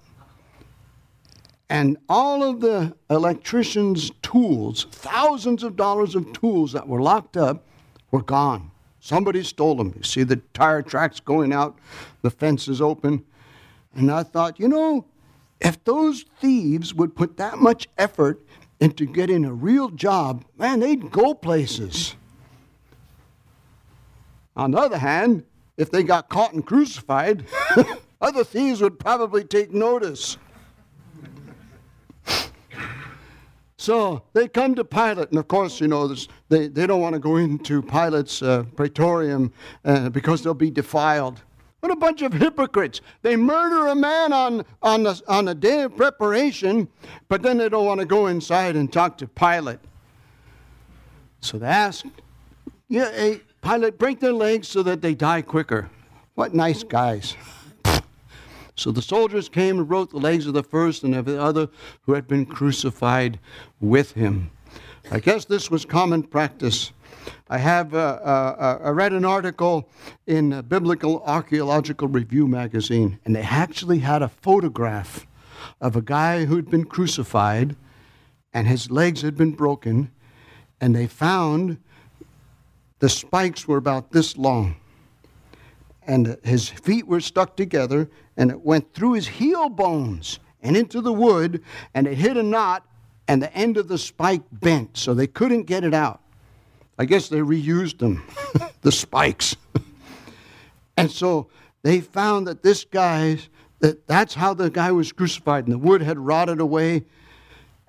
and 1.71 1.97
all 2.09 2.43
of 2.43 2.61
the 2.61 2.95
electrician's 3.11 4.11
tools, 4.23 4.89
thousands 4.91 5.63
of 5.63 5.77
dollars 5.77 6.17
of 6.17 6.33
tools 6.33 6.73
that 6.73 6.89
were 6.89 7.01
locked 7.01 7.37
up, 7.37 7.65
were 8.11 8.23
gone. 8.23 8.73
Somebody 8.99 9.45
stole 9.45 9.77
them. 9.77 9.95
You 9.97 10.03
see 10.03 10.25
the 10.25 10.37
tire 10.53 10.83
tracks 10.83 11.21
going 11.21 11.53
out, 11.53 11.79
the 12.23 12.31
fence 12.31 12.67
is 12.67 12.83
open. 12.83 13.25
And 13.95 14.11
I 14.11 14.25
thought, 14.25 14.59
you 14.59 14.67
know, 14.67 15.07
if 15.61 15.83
those 15.85 16.25
thieves 16.41 16.93
would 16.93 17.15
put 17.15 17.37
that 17.37 17.59
much 17.59 17.89
effort 17.97 18.45
into 18.81 19.07
getting 19.07 19.45
a 19.45 19.53
real 19.53 19.91
job, 19.91 20.45
man, 20.59 20.81
they'd 20.81 21.11
go 21.13 21.35
places. 21.35 22.17
On 24.57 24.73
the 24.73 24.79
other 24.79 24.99
hand, 24.99 25.45
if 25.77 25.91
they 25.91 26.03
got 26.03 26.29
caught 26.29 26.53
and 26.53 26.67
crucified, 26.67 27.45
other 28.21 28.43
thieves 28.43 28.83
would 28.83 28.99
probably 28.99 29.45
take 29.45 29.73
notice. 29.73 30.37
So 33.91 34.23
they 34.35 34.47
come 34.47 34.77
to 34.77 34.85
Pilate, 34.85 35.31
and 35.31 35.39
of 35.41 35.49
course, 35.49 35.81
you 35.81 35.89
know, 35.89 36.15
they, 36.49 36.69
they 36.69 36.87
don't 36.87 37.01
want 37.01 37.15
to 37.15 37.19
go 37.19 37.39
into 37.39 37.83
Pilate's 37.83 38.41
uh, 38.41 38.63
praetorium 38.77 39.53
uh, 39.85 40.11
because 40.11 40.45
they'll 40.45 40.55
be 40.55 40.71
defiled. 40.71 41.43
What 41.81 41.91
a 41.91 41.97
bunch 41.97 42.23
of 42.23 42.33
hypocrites. 42.33 43.01
They 43.23 43.35
murder 43.35 43.89
a 43.89 43.97
man 43.97 44.33
on, 44.33 44.65
on, 44.81 45.03
the, 45.03 45.21
on 45.27 45.49
a 45.49 45.57
day 45.57 45.83
of 45.83 45.97
preparation, 45.97 46.87
but 47.29 47.43
then 47.43 47.59
they 47.59 47.69
don't 47.69 47.85
want 47.85 47.99
to 47.99 48.07
go 48.07 48.29
inside 48.29 48.77
and 48.77 48.93
talk 48.93 49.19
to 49.19 49.27
Pilate. 49.27 49.81
So 51.41 51.59
they 51.59 51.67
ask, 51.67 52.07
yeah, 52.87 53.11
hey, 53.11 53.41
Pilate, 53.61 53.99
break 53.99 54.21
their 54.21 54.33
legs 54.33 54.69
so 54.69 54.85
that 54.85 55.03
they 55.03 55.17
die 55.17 55.43
quicker. 55.43 55.91
What 56.37 56.55
nice 56.55 56.85
guys. 56.85 57.35
So 58.81 58.91
the 58.91 59.03
soldiers 59.03 59.51
came 59.51 59.79
and 59.79 59.87
broke 59.87 60.11
the 60.11 60.17
legs 60.17 60.47
of 60.47 60.55
the 60.55 60.63
first 60.63 61.05
and 61.05 61.15
of 61.15 61.27
the 61.27 61.39
other 61.39 61.69
who 62.03 62.15
had 62.15 62.27
been 62.27 62.47
crucified 62.47 63.39
with 63.79 64.13
him. 64.13 64.51
I 65.11 65.21
guess 65.21 65.45
this 65.45 65.71
was 65.71 65.85
common 65.85 66.23
practice. 66.23 66.93
I 67.51 67.59
have 67.59 67.95
uh, 67.95 67.99
uh, 67.99 68.79
uh 68.83 68.85
I 68.85 68.89
read 68.89 69.13
an 69.13 69.27
article 69.27 69.87
in 70.27 70.63
Biblical 70.63 71.23
Archaeological 71.27 72.09
Review 72.09 72.49
magazine, 72.49 73.19
and 73.27 73.37
they 73.37 73.43
actually 73.43 73.99
had 73.99 74.23
a 74.23 74.29
photograph 74.29 75.27
of 75.83 75.95
a 75.95 76.01
guy 76.01 76.47
who'd 76.47 76.71
been 76.71 76.87
crucified, 76.87 77.77
and 78.55 78.67
his 78.67 78.91
legs 78.91 79.21
had 79.21 79.37
been 79.37 79.53
broken, 79.53 80.11
and 80.81 80.97
they 80.97 81.07
found 81.07 81.77
the 83.01 83.11
spikes 83.11 83.69
were 83.69 83.77
about 83.77 84.13
this 84.13 84.39
long, 84.39 84.77
and 86.07 86.39
his 86.43 86.69
feet 86.69 87.07
were 87.07 87.21
stuck 87.21 87.57
together, 87.57 88.09
and 88.37 88.51
it 88.51 88.61
went 88.61 88.93
through 88.95 89.13
his 89.13 89.29
heel 89.29 89.69
bones 89.69 90.39
and 90.63 90.77
into 90.77 91.01
the 91.01 91.13
wood, 91.13 91.63
and 91.95 92.07
it 92.07 92.15
hit 92.15 92.37
a 92.37 92.43
knot, 92.43 92.87
and 93.29 93.43
the 93.43 93.55
end 93.55 93.77
of 93.77 93.89
the 93.89 93.99
spike 93.99 94.43
bent, 94.53 94.97
so 94.97 95.15
they 95.15 95.27
couldn't 95.27 95.63
get 95.63 95.85
it 95.85 95.95
out. 95.95 96.21
I 96.99 97.05
guess 97.05 97.29
they 97.29 97.39
reused 97.39 97.99
them, 97.99 98.23
the 98.83 98.93
spikes. 98.93 99.57
and 100.97 101.11
so 101.11 101.49
they 101.83 102.01
found 102.01 102.47
that 102.47 102.63
this 102.63 102.85
guy, 102.85 103.39
that 103.79 104.07
that's 104.07 104.35
how 104.35 104.53
the 104.53 104.69
guy 104.69 104.93
was 104.93 105.13
crucified, 105.13 105.65
and 105.65 105.73
the 105.73 105.79
wood 105.79 106.03
had 106.03 106.19
rotted 106.19 106.61
away, 106.61 107.05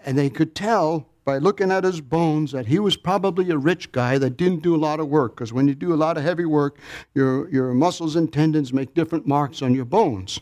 and 0.06 0.18
they 0.18 0.30
could 0.30 0.56
tell 0.56 1.08
by 1.24 1.38
looking 1.38 1.72
at 1.72 1.84
his 1.84 2.02
bones 2.02 2.52
that 2.52 2.66
he 2.66 2.80
was 2.80 2.98
probably 2.98 3.52
a 3.52 3.58
rich 3.58 3.92
guy 3.92 4.18
that 4.18 4.38
didn't 4.38 4.64
do 4.64 4.76
a 4.76 4.78
lot 4.78 5.00
of 5.00 5.08
work. 5.08 5.36
Because 5.36 5.54
when 5.54 5.68
you 5.68 5.76
do 5.76 5.94
a 5.94 5.96
lot 5.96 6.18
of 6.18 6.24
heavy 6.24 6.46
work, 6.46 6.78
your, 7.14 7.48
your 7.50 7.74
muscles 7.74 8.16
and 8.16 8.32
tendons 8.32 8.74
make 8.74 8.94
different 8.94 9.28
marks 9.28 9.62
on 9.62 9.76
your 9.76 9.86
bones. 9.86 10.40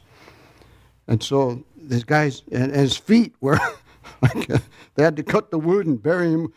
And 1.07 1.21
so 1.21 1.63
this 1.75 2.03
guy's, 2.03 2.43
and 2.51 2.73
his 2.73 2.95
feet 2.95 3.35
were, 3.41 3.59
like, 4.21 4.47
they 4.95 5.03
had 5.03 5.17
to 5.17 5.23
cut 5.23 5.51
the 5.51 5.59
wood 5.59 5.85
and 5.85 6.01
bury 6.01 6.31
him, 6.31 6.53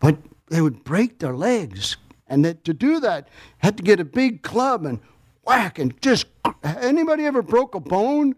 but 0.00 0.16
they 0.48 0.62
would 0.62 0.84
break 0.84 1.18
their 1.18 1.36
legs. 1.36 1.96
And 2.28 2.44
that, 2.44 2.64
to 2.64 2.72
do 2.72 2.98
that, 3.00 3.28
had 3.58 3.76
to 3.76 3.82
get 3.82 4.00
a 4.00 4.04
big 4.04 4.42
club 4.42 4.86
and 4.86 5.00
whack 5.44 5.78
and 5.78 6.00
just, 6.00 6.26
anybody 6.64 7.24
ever 7.24 7.42
broke 7.42 7.74
a 7.74 7.80
bone? 7.80 8.34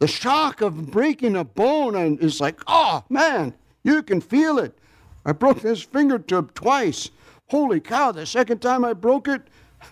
The 0.00 0.06
shock 0.08 0.60
of 0.60 0.90
breaking 0.90 1.36
a 1.36 1.44
bone 1.44 1.94
and 1.94 2.20
is 2.20 2.40
like, 2.40 2.60
oh 2.66 3.04
man, 3.08 3.54
you 3.84 4.02
can 4.02 4.20
feel 4.20 4.58
it. 4.58 4.76
I 5.24 5.32
broke 5.32 5.60
his 5.60 5.82
fingertip 5.82 6.54
twice. 6.54 7.10
Holy 7.48 7.80
cow, 7.80 8.12
the 8.12 8.26
second 8.26 8.60
time 8.60 8.84
I 8.84 8.92
broke 8.92 9.28
it, 9.28 9.42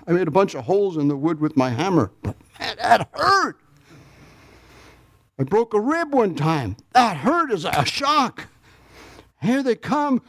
I 0.07 0.13
made 0.13 0.29
a 0.29 0.33
bunch 0.33 0.55
of 0.55 0.65
holes 0.65 0.97
in 0.97 1.09
the 1.09 1.17
wood 1.17 1.41
with 1.41 1.57
my 1.57 1.71
hammer. 1.71 2.11
But 2.23 2.37
man, 2.59 2.77
that 2.77 3.09
hurt. 3.13 3.61
I 5.39 5.45
broke 5.45 5.75
a 5.75 5.81
rib 5.81 6.13
one 6.13 6.35
time. 6.35 6.77
That 6.93 7.19
hurt 7.19 7.51
as 7.51 7.65
a 7.65 7.85
shock. 7.85 8.47
Here 9.41 9.63
they 9.63 9.75
come, 9.75 10.23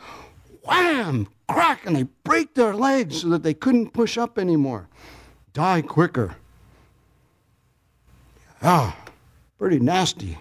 wham, 0.64 1.28
crack, 1.50 1.86
and 1.86 1.96
they 1.96 2.04
break 2.24 2.54
their 2.54 2.74
legs 2.74 3.22
so 3.22 3.30
that 3.30 3.44
they 3.44 3.54
couldn't 3.54 3.92
push 3.92 4.18
up 4.18 4.40
anymore. 4.40 4.88
Die 5.54 5.82
quicker. 5.82 6.36
Ah, 8.62 8.96
pretty 9.58 9.80
nasty. 9.80 10.38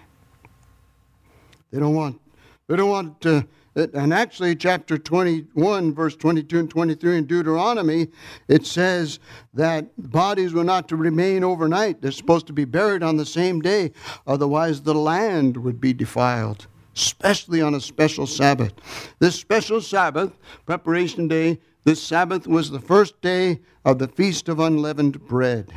They 1.73 1.81
don't 1.81 1.94
want, 1.94 2.20
they 2.68 2.77
don't 2.77 2.90
want 2.90 3.20
to 3.23 3.46
and 3.74 4.12
actually, 4.12 4.56
chapter 4.56 4.98
21, 4.98 5.94
verse 5.94 6.16
22 6.16 6.59
and 6.59 6.70
23 6.70 7.18
in 7.18 7.26
Deuteronomy, 7.26 8.09
it 8.48 8.66
says 8.66 9.20
that 9.54 9.90
bodies 10.11 10.52
were 10.52 10.64
not 10.64 10.88
to 10.88 10.96
remain 10.96 11.44
overnight. 11.44 12.02
They're 12.02 12.11
supposed 12.11 12.48
to 12.48 12.52
be 12.52 12.64
buried 12.64 13.02
on 13.02 13.16
the 13.16 13.26
same 13.26 13.61
day, 13.61 13.92
otherwise, 14.26 14.83
the 14.83 14.94
land 14.94 15.56
would 15.56 15.80
be 15.80 15.92
defiled, 15.92 16.66
especially 16.96 17.62
on 17.62 17.74
a 17.74 17.80
special 17.80 18.26
Sabbath. 18.26 18.72
This 19.20 19.37
special 19.37 19.80
Sabbath, 19.80 20.33
preparation 20.66 21.28
day, 21.28 21.61
this 21.85 22.02
Sabbath 22.02 22.46
was 22.46 22.70
the 22.70 22.80
first 22.80 23.20
day 23.20 23.61
of 23.85 23.98
the 23.98 24.09
Feast 24.09 24.48
of 24.48 24.59
Unleavened 24.59 25.24
Bread. 25.26 25.72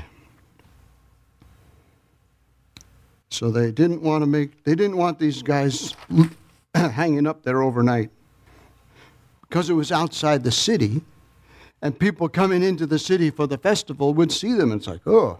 So 3.29 3.49
they 3.49 3.71
didn't 3.71 4.01
want 4.01 4.21
to 4.21 4.27
make, 4.27 4.63
they 4.63 4.75
didn't 4.75 4.97
want 4.97 5.17
these 5.17 5.41
guys 5.41 5.95
hanging 6.91 7.27
up 7.27 7.43
there 7.43 7.61
overnight. 7.61 8.09
Because 9.41 9.69
it 9.69 9.73
was 9.73 9.91
outside 9.91 10.43
the 10.43 10.51
city, 10.51 11.01
and 11.81 11.97
people 11.97 12.29
coming 12.29 12.63
into 12.63 12.85
the 12.85 12.97
city 12.97 13.29
for 13.29 13.45
the 13.45 13.57
festival 13.57 14.13
would 14.13 14.31
see 14.31 14.53
them. 14.53 14.71
And 14.71 14.79
it's 14.79 14.87
like, 14.87 15.05
oh. 15.05 15.39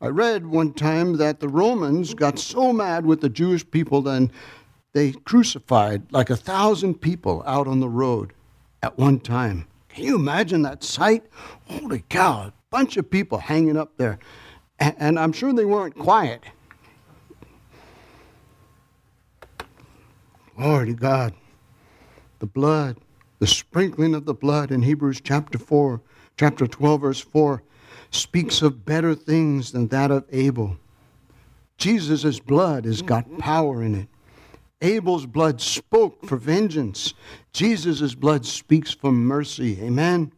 I 0.00 0.08
read 0.08 0.46
one 0.46 0.74
time 0.74 1.16
that 1.16 1.40
the 1.40 1.48
Romans 1.48 2.12
got 2.12 2.38
so 2.38 2.72
mad 2.72 3.06
with 3.06 3.22
the 3.22 3.30
Jewish 3.30 3.68
people, 3.70 4.02
then 4.02 4.30
they 4.92 5.12
crucified 5.12 6.02
like 6.12 6.28
a 6.28 6.36
thousand 6.36 7.00
people 7.00 7.42
out 7.46 7.66
on 7.66 7.80
the 7.80 7.88
road 7.88 8.34
at 8.82 8.98
one 8.98 9.20
time. 9.20 9.66
Can 9.88 10.04
you 10.04 10.16
imagine 10.16 10.62
that 10.62 10.84
sight? 10.84 11.24
Holy 11.64 12.04
cow, 12.10 12.48
a 12.48 12.52
bunch 12.70 12.98
of 12.98 13.10
people 13.10 13.38
hanging 13.38 13.78
up 13.78 13.96
there. 13.96 14.18
And, 14.78 14.94
and 14.98 15.18
I'm 15.18 15.32
sure 15.32 15.52
they 15.54 15.64
weren't 15.64 15.96
quiet. 15.96 16.44
Glory 20.56 20.86
to 20.86 20.94
God. 20.94 21.34
The 22.38 22.46
blood, 22.46 22.96
the 23.38 23.46
sprinkling 23.46 24.14
of 24.14 24.24
the 24.24 24.34
blood 24.34 24.70
in 24.70 24.82
Hebrews 24.82 25.20
chapter 25.20 25.58
4, 25.58 26.00
chapter 26.38 26.66
12, 26.66 27.00
verse 27.00 27.20
4, 27.20 27.62
speaks 28.10 28.62
of 28.62 28.86
better 28.86 29.14
things 29.14 29.72
than 29.72 29.88
that 29.88 30.10
of 30.10 30.24
Abel. 30.32 30.78
Jesus' 31.76 32.40
blood 32.40 32.86
has 32.86 33.02
got 33.02 33.38
power 33.38 33.82
in 33.82 33.94
it. 33.94 34.08
Abel's 34.80 35.26
blood 35.26 35.60
spoke 35.60 36.24
for 36.26 36.36
vengeance. 36.36 37.12
Jesus' 37.52 38.14
blood 38.14 38.46
speaks 38.46 38.92
for 38.92 39.12
mercy. 39.12 39.78
Amen. 39.82 40.32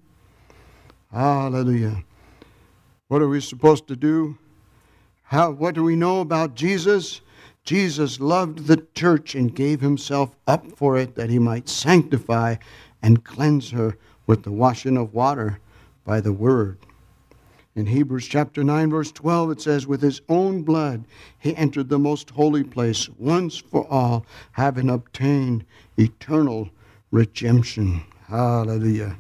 Hallelujah. 1.13 2.05
What 3.07 3.23
are 3.23 3.29
we 3.29 3.41
supposed 3.41 3.87
to 3.89 3.97
do? 3.97 4.37
How, 5.23 5.51
what 5.51 5.75
do 5.75 5.85
we 5.85 5.97
know 5.97 6.21
about 6.21 6.55
Jesus? 6.55 7.21
Jesus 7.69 8.19
loved 8.19 8.67
the 8.67 8.87
church 8.95 9.35
and 9.35 9.55
gave 9.55 9.83
himself 9.83 10.35
up 10.47 10.73
for 10.73 10.97
it 10.97 11.17
that 11.17 11.29
he 11.29 11.39
might 11.39 11.69
sanctify 11.69 12.57
and 13.03 13.27
cleanse 13.27 13.73
her 13.73 13.99
with 14.27 14.45
the 14.45 14.51
washing 14.51 14.97
of 14.97 15.13
water 15.13 15.61
by 16.03 16.23
the 16.23 16.33
word. 16.33 16.79
In 17.75 17.85
Hebrews 17.85 18.27
chapter 18.27 18.65
9, 18.65 18.89
verse 18.89 19.13
12, 19.13 19.51
it 19.51 19.61
says, 19.61 19.87
With 19.87 20.01
his 20.01 20.23
own 20.31 20.63
blood 20.63 21.05
he 21.39 21.55
entered 21.57 21.91
the 21.91 21.99
most 21.99 22.31
holy 22.31 22.65
place 22.65 23.07
once 23.19 23.59
for 23.59 23.87
all, 23.91 24.25
having 24.53 24.89
obtained 24.89 25.67
eternal 25.99 26.71
redemption. 27.11 28.03
Hallelujah. 28.29 29.19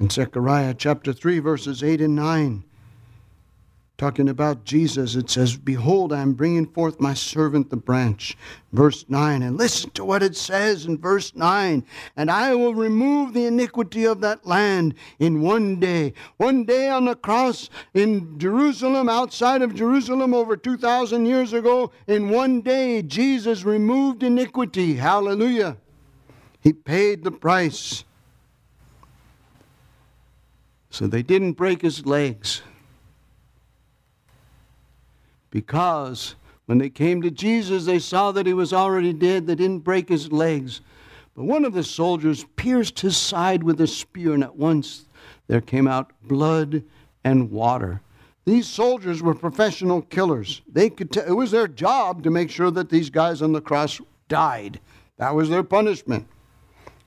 In 0.00 0.10
Zechariah 0.10 0.74
chapter 0.74 1.12
3, 1.12 1.38
verses 1.38 1.84
8 1.84 2.00
and 2.00 2.16
9, 2.16 2.64
talking 4.02 4.30
about 4.30 4.64
Jesus, 4.64 5.14
it 5.14 5.30
says, 5.30 5.56
Behold, 5.56 6.12
I 6.12 6.22
am 6.22 6.32
bringing 6.32 6.66
forth 6.66 6.98
my 6.98 7.14
servant 7.14 7.70
the 7.70 7.76
branch. 7.76 8.36
Verse 8.72 9.04
9. 9.08 9.42
And 9.42 9.56
listen 9.56 9.90
to 9.90 10.04
what 10.04 10.24
it 10.24 10.34
says 10.34 10.86
in 10.86 10.98
verse 10.98 11.36
9. 11.36 11.84
And 12.16 12.28
I 12.28 12.52
will 12.56 12.74
remove 12.74 13.32
the 13.32 13.46
iniquity 13.46 14.04
of 14.04 14.20
that 14.22 14.44
land 14.44 14.96
in 15.20 15.40
one 15.40 15.78
day. 15.78 16.14
One 16.38 16.64
day 16.64 16.88
on 16.88 17.04
the 17.04 17.14
cross 17.14 17.70
in 17.94 18.40
Jerusalem, 18.40 19.08
outside 19.08 19.62
of 19.62 19.72
Jerusalem, 19.72 20.34
over 20.34 20.56
2,000 20.56 21.24
years 21.24 21.52
ago, 21.52 21.92
in 22.08 22.28
one 22.28 22.60
day, 22.60 23.02
Jesus 23.02 23.62
removed 23.62 24.24
iniquity. 24.24 24.94
Hallelujah. 24.94 25.76
He 26.60 26.72
paid 26.72 27.22
the 27.22 27.30
price. 27.30 28.02
So 30.90 31.06
they 31.06 31.22
didn't 31.22 31.52
break 31.52 31.82
his 31.82 32.04
legs 32.04 32.62
because 35.52 36.34
when 36.66 36.78
they 36.78 36.90
came 36.90 37.22
to 37.22 37.30
Jesus, 37.30 37.84
they 37.84 38.00
saw 38.00 38.32
that 38.32 38.46
he 38.46 38.54
was 38.54 38.72
already 38.72 39.12
dead. 39.12 39.46
They 39.46 39.54
didn't 39.54 39.80
break 39.80 40.08
his 40.08 40.32
legs. 40.32 40.80
But 41.36 41.44
one 41.44 41.64
of 41.64 41.74
the 41.74 41.84
soldiers 41.84 42.44
pierced 42.56 42.98
his 42.98 43.16
side 43.16 43.62
with 43.62 43.80
a 43.80 43.86
spear, 43.86 44.32
and 44.32 44.42
at 44.42 44.56
once 44.56 45.04
there 45.46 45.60
came 45.60 45.86
out 45.86 46.10
blood 46.24 46.82
and 47.22 47.50
water. 47.50 48.00
These 48.44 48.66
soldiers 48.66 49.22
were 49.22 49.34
professional 49.34 50.02
killers. 50.02 50.62
They 50.66 50.90
could 50.90 51.12
t- 51.12 51.20
it 51.20 51.36
was 51.36 51.52
their 51.52 51.68
job 51.68 52.24
to 52.24 52.30
make 52.30 52.50
sure 52.50 52.70
that 52.72 52.90
these 52.90 53.08
guys 53.08 53.40
on 53.40 53.52
the 53.52 53.60
cross 53.60 54.00
died. 54.28 54.80
That 55.18 55.34
was 55.34 55.48
their 55.48 55.62
punishment. 55.62 56.26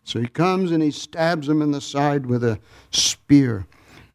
So 0.04 0.22
he 0.22 0.28
comes 0.28 0.72
and 0.72 0.82
he 0.82 0.92
stabs 0.92 1.48
them 1.48 1.62
in 1.62 1.72
the 1.72 1.82
side 1.82 2.26
with 2.28 2.44
a 2.44 2.60
spear. 2.92 3.66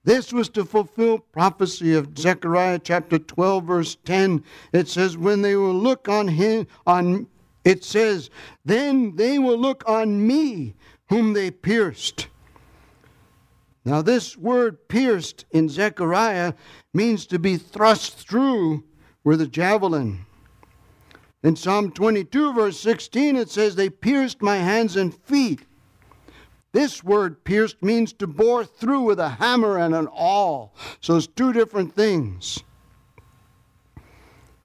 This 0.04 0.32
was 0.32 0.48
to 0.50 0.64
fulfill 0.64 1.18
prophecy 1.18 1.94
of 1.94 2.16
Zechariah 2.18 2.78
chapter 2.78 3.18
12 3.18 3.64
verse 3.64 3.96
10. 4.04 4.42
It 4.72 4.88
says 4.88 5.16
when 5.16 5.42
they 5.42 5.56
will 5.56 5.74
look 5.74 6.08
on 6.08 6.28
him 6.28 6.66
on 6.86 7.26
it 7.64 7.84
says 7.84 8.30
then 8.64 9.16
they 9.16 9.38
will 9.38 9.58
look 9.58 9.84
on 9.86 10.26
me 10.26 10.74
whom 11.10 11.34
they 11.34 11.50
pierced. 11.50 12.28
Now 13.84 14.00
this 14.00 14.36
word 14.36 14.88
pierced 14.88 15.44
in 15.50 15.68
Zechariah 15.68 16.54
means 16.94 17.26
to 17.26 17.38
be 17.38 17.58
thrust 17.58 18.26
through 18.26 18.84
with 19.22 19.42
a 19.42 19.46
javelin. 19.46 20.24
In 21.42 21.56
Psalm 21.56 21.90
22 21.90 22.54
verse 22.54 22.80
16 22.80 23.36
it 23.36 23.50
says 23.50 23.76
they 23.76 23.90
pierced 23.90 24.40
my 24.40 24.56
hands 24.56 24.96
and 24.96 25.14
feet. 25.14 25.60
This 26.72 27.02
word 27.02 27.42
pierced 27.44 27.82
means 27.82 28.12
to 28.14 28.26
bore 28.26 28.64
through 28.64 29.02
with 29.02 29.18
a 29.18 29.28
hammer 29.28 29.78
and 29.78 29.94
an 29.94 30.06
awl. 30.08 30.72
So 31.00 31.16
it's 31.16 31.26
two 31.26 31.52
different 31.52 31.94
things. 31.94 32.60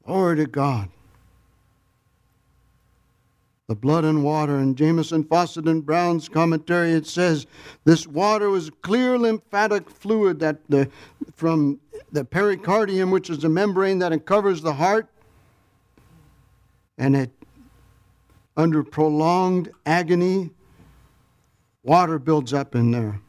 Glory 0.05 0.37
to 0.37 0.45
God. 0.45 0.89
The 3.67 3.75
blood 3.75 4.05
and 4.05 4.23
water. 4.23 4.59
In 4.59 4.75
Jamieson 4.75 5.23
Fausset, 5.23 5.67
and 5.67 5.83
Brown's 5.83 6.29
commentary, 6.29 6.91
it 6.91 7.07
says 7.07 7.47
this 7.85 8.05
water 8.05 8.51
was 8.51 8.69
clear 8.83 9.17
lymphatic 9.17 9.89
fluid 9.89 10.39
that 10.41 10.59
the, 10.69 10.87
from 11.35 11.79
the 12.11 12.23
pericardium, 12.23 13.09
which 13.09 13.31
is 13.31 13.39
the 13.39 13.49
membrane 13.49 13.97
that 13.99 14.11
uncovers 14.13 14.61
the 14.61 14.73
heart, 14.73 15.09
and 16.99 17.15
it, 17.15 17.31
under 18.55 18.83
prolonged 18.83 19.71
agony, 19.87 20.51
Water 21.85 22.17
builds 22.17 22.51
up 22.51 22.73
in 22.73 22.89
there. 22.89 23.21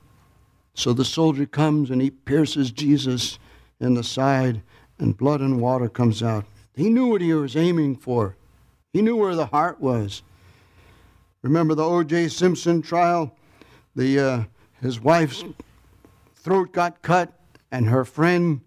So 0.72 0.94
the 0.94 1.04
soldier 1.04 1.44
comes 1.44 1.90
and 1.90 2.00
he 2.00 2.08
pierces 2.08 2.70
Jesus 2.70 3.38
in 3.80 3.92
the 3.92 4.02
side, 4.02 4.62
and 4.98 5.14
blood 5.14 5.42
and 5.42 5.60
water 5.60 5.90
comes 5.90 6.22
out. 6.22 6.46
He 6.74 6.88
knew 6.88 7.08
what 7.08 7.20
he 7.20 7.34
was 7.34 7.54
aiming 7.54 7.96
for, 7.96 8.34
he 8.94 9.02
knew 9.02 9.14
where 9.14 9.34
the 9.34 9.44
heart 9.44 9.78
was. 9.78 10.22
Remember 11.42 11.74
the 11.74 11.84
O.J. 11.84 12.28
Simpson 12.28 12.80
trial? 12.80 13.36
The, 13.94 14.18
uh, 14.18 14.44
his 14.80 15.00
wife's 15.00 15.44
throat 16.34 16.72
got 16.72 17.02
cut, 17.02 17.38
and 17.70 17.86
her 17.86 18.06
friend, 18.06 18.62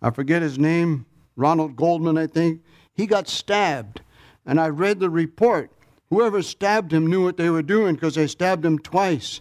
I 0.00 0.10
forget 0.10 0.40
his 0.40 0.58
name, 0.58 1.04
Ronald 1.36 1.76
Goldman, 1.76 2.16
I 2.16 2.26
think, 2.26 2.62
he 2.94 3.06
got 3.06 3.28
stabbed. 3.28 4.00
And 4.46 4.58
I 4.58 4.68
read 4.68 4.98
the 4.98 5.10
report. 5.10 5.70
Whoever 6.10 6.42
stabbed 6.42 6.92
him 6.92 7.06
knew 7.06 7.24
what 7.24 7.36
they 7.36 7.50
were 7.50 7.62
doing 7.62 7.94
because 7.94 8.14
they 8.14 8.26
stabbed 8.26 8.64
him 8.64 8.78
twice. 8.78 9.40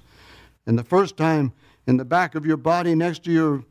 And 0.65 0.78
the 0.78 0.84
first 0.84 1.15
time, 1.15 1.54
in 1.88 1.97
the 1.97 2.06
back 2.06 2.34
of 2.34 2.45
your 2.45 2.58
body 2.58 2.95
next 2.95 3.23
to 3.25 3.32
your 3.32 3.63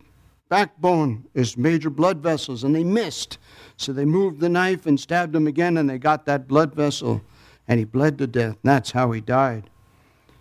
backbone 0.48 1.24
is 1.34 1.56
major 1.56 1.90
blood 1.90 2.18
vessels, 2.18 2.62
and 2.62 2.74
they 2.74 2.84
missed. 2.84 3.38
So 3.76 3.92
they 3.92 4.04
moved 4.04 4.40
the 4.40 4.48
knife 4.48 4.86
and 4.86 4.98
stabbed 4.98 5.34
him 5.34 5.48
again, 5.48 5.76
and 5.76 5.90
they 5.90 5.98
got 5.98 6.26
that 6.26 6.46
blood 6.46 6.74
vessel, 6.74 7.22
and 7.66 7.78
he 7.78 7.84
bled 7.84 8.18
to 8.18 8.28
death. 8.28 8.56
That's 8.62 8.92
how 8.92 9.10
he 9.10 9.20
died. 9.20 9.68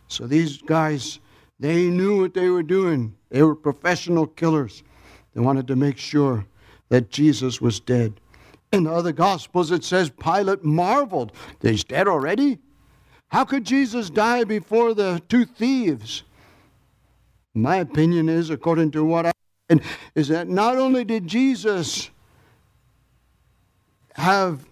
So 0.08 0.28
these 0.28 0.62
guys, 0.62 1.20
they 1.60 1.90
knew 1.90 2.22
what 2.22 2.36
they 2.36 2.50
were 2.50 2.62
doing. 2.62 3.16
They 3.30 3.42
were 3.42 3.56
professional 3.56 4.28
killers. 4.28 4.84
They 5.34 5.42
wanted 5.42 5.66
to 5.68 5.76
make 5.76 5.98
sure 5.98 6.46
that 6.90 7.10
Jesus 7.10 7.60
was 7.60 7.80
dead. 7.80 8.20
In 8.74 8.86
the 8.86 8.92
other 8.92 9.12
Gospels, 9.12 9.70
it 9.70 9.84
says 9.84 10.10
Pilate 10.10 10.64
marveled. 10.64 11.32
He's 11.62 11.84
dead 11.84 12.08
already? 12.08 12.58
How 13.30 13.46
could 13.46 13.66
Jesus 13.66 14.10
die 14.10 14.46
before 14.46 14.96
the 14.96 15.22
two 15.30 15.46
thieves? 15.46 16.24
My 17.54 17.78
opinion 17.78 18.30
is, 18.30 18.50
according 18.50 18.90
to 18.92 19.06
what 19.06 19.28
I 19.28 19.32
read, 19.70 19.84
is 20.16 20.28
that 20.30 20.48
not 20.50 20.76
only 20.76 21.06
did 21.06 21.28
Jesus 21.28 22.10
have 24.16 24.66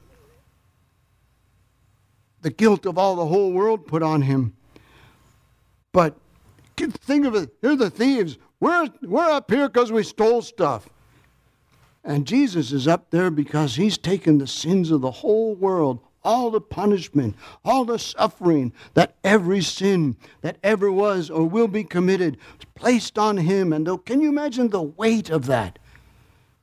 the 2.42 2.50
guilt 2.50 2.88
of 2.88 2.98
all 2.98 3.16
the 3.16 3.28
whole 3.28 3.52
world 3.52 3.86
put 3.86 4.02
on 4.02 4.24
him, 4.24 4.56
but 5.92 6.16
think 6.76 7.28
of 7.28 7.36
it, 7.36 7.52
here 7.62 7.74
are 7.74 7.76
the 7.76 7.92
thieves. 7.92 8.40
We're, 8.60 8.90
we're 9.04 9.30
up 9.30 9.52
here 9.52 9.70
because 9.70 9.92
we 9.92 10.02
stole 10.02 10.42
stuff. 10.42 10.90
And 12.04 12.26
Jesus 12.26 12.72
is 12.72 12.88
up 12.88 13.12
there 13.12 13.30
because 13.30 13.76
he's 13.76 13.98
taken 13.98 14.38
the 14.38 14.48
sins 14.48 14.90
of 14.90 15.02
the 15.02 15.12
whole 15.12 15.54
world, 15.54 16.00
all 16.24 16.50
the 16.50 16.62
punishment, 16.62 17.36
all 17.64 17.86
the 17.86 18.00
suffering 18.00 18.74
that 18.96 19.16
every 19.24 19.62
sin 19.62 20.18
that 20.42 20.58
ever 20.64 20.92
was 20.92 21.30
or 21.30 21.46
will 21.46 21.68
be 21.68 21.84
committed 21.84 22.38
is 22.60 22.66
placed 22.76 23.18
on 23.18 23.38
him. 23.38 23.72
And 23.72 23.88
can 24.06 24.20
you 24.20 24.30
imagine 24.30 24.70
the 24.70 24.82
weight 24.82 25.30
of 25.30 25.46
that? 25.46 25.78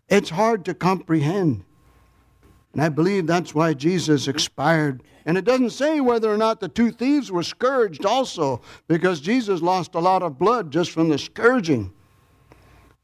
It's 0.09 0.31
hard 0.31 0.65
to 0.65 0.75
comprehend. 0.75 1.65
And 2.73 2.83
I 2.83 2.89
believe 2.89 3.27
that's 3.27 3.55
why 3.55 3.75
Jesus 3.75 4.29
expired. 4.29 5.03
And 5.25 5.37
it 5.37 5.45
doesn't 5.45 5.71
say 5.71 6.01
whether 6.01 6.33
or 6.33 6.37
not 6.37 6.61
the 6.61 6.69
two 6.69 6.91
thieves 6.91 7.31
were 7.31 7.43
scourged 7.43 8.07
also, 8.07 8.61
because 8.87 9.21
Jesus 9.21 9.61
lost 9.61 9.95
a 9.95 10.01
lot 10.01 10.23
of 10.23 10.39
blood 10.39 10.71
just 10.71 10.91
from 10.91 11.09
the 11.09 11.19
scourging. 11.19 11.93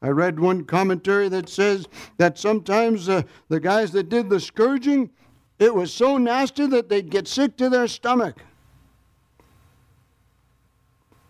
I 0.01 0.09
read 0.09 0.39
one 0.39 0.65
commentary 0.65 1.29
that 1.29 1.49
says 1.49 1.87
that 2.17 2.37
sometimes 2.37 3.09
uh, 3.09 3.23
the 3.49 3.59
guys 3.59 3.91
that 3.93 4.09
did 4.09 4.29
the 4.29 4.39
scourging, 4.39 5.09
it 5.57 5.73
was 5.73 5.91
so 5.93 6.17
nasty 6.17 6.67
that 6.67 6.89
they'd 6.89 7.09
get 7.09 7.27
sick 7.27 7.57
to 7.57 7.69
their 7.69 7.87
stomach. 7.87 8.41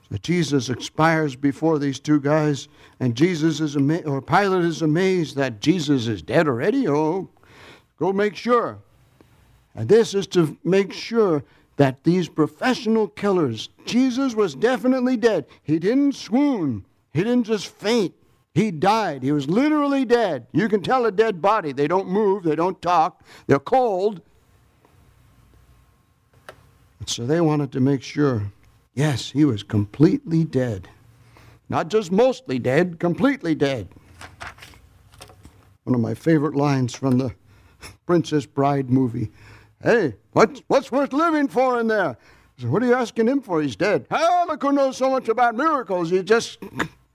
So 0.09 0.17
Jesus 0.17 0.69
expires 0.69 1.35
before 1.35 1.79
these 1.79 1.99
two 1.99 2.19
guys, 2.19 2.67
and 2.99 3.15
Jesus 3.15 3.59
is 3.59 3.75
ama- 3.75 4.01
or 4.01 4.21
Pilate 4.21 4.65
is 4.65 4.81
amazed 4.81 5.35
that 5.35 5.61
Jesus 5.61 6.07
is 6.07 6.21
dead 6.21 6.47
already. 6.47 6.87
Oh, 6.87 7.29
go 7.97 8.13
make 8.13 8.35
sure. 8.35 8.79
And 9.73 9.89
this 9.89 10.13
is 10.13 10.27
to 10.27 10.57
make 10.63 10.93
sure 10.93 11.43
that 11.77 12.03
these 12.03 12.29
professional 12.29 13.07
killers, 13.09 13.69
Jesus 13.85 14.35
was 14.35 14.55
definitely 14.55 15.17
dead. 15.17 15.45
He 15.63 15.79
didn't 15.79 16.13
swoon. 16.13 16.85
He 17.13 17.23
didn't 17.23 17.43
just 17.43 17.67
faint. 17.67 18.13
He 18.55 18.71
died. 18.71 19.21
He 19.21 19.33
was 19.33 19.49
literally 19.49 20.05
dead. 20.05 20.47
You 20.53 20.69
can 20.69 20.81
tell 20.81 21.05
a 21.05 21.11
dead 21.11 21.41
body. 21.41 21.73
They 21.73 21.89
don't 21.89 22.07
move, 22.07 22.43
they 22.43 22.55
don't 22.55 22.81
talk, 22.81 23.21
they're 23.47 23.59
cold. 23.59 24.21
So 27.05 27.25
they 27.25 27.41
wanted 27.41 27.73
to 27.73 27.81
make 27.81 28.01
sure 28.01 28.51
yes, 28.93 29.29
he 29.29 29.43
was 29.43 29.61
completely 29.61 30.45
dead. 30.45 30.87
Not 31.67 31.89
just 31.89 32.13
mostly 32.13 32.57
dead, 32.57 32.97
completely 32.97 33.55
dead. 33.55 33.89
One 35.83 35.93
of 35.93 35.99
my 35.99 36.13
favorite 36.13 36.55
lines 36.55 36.95
from 36.95 37.17
the 37.17 37.35
Princess 38.05 38.45
Bride 38.45 38.89
movie. 38.89 39.31
Hey, 39.83 40.15
what's, 40.31 40.61
what's 40.67 40.91
worth 40.93 41.11
living 41.11 41.49
for 41.49 41.79
in 41.79 41.87
there? 41.87 42.17
Said, 42.57 42.69
what 42.69 42.81
are 42.81 42.85
you 42.85 42.93
asking 42.93 43.27
him 43.27 43.41
for? 43.41 43.61
He's 43.61 43.75
dead. 43.75 44.07
How 44.09 44.47
look 44.47 44.61
who 44.61 44.71
knows 44.71 44.95
so 44.95 45.09
much 45.09 45.27
about 45.27 45.55
miracles? 45.55 46.09
He's 46.09 46.23
just 46.23 46.57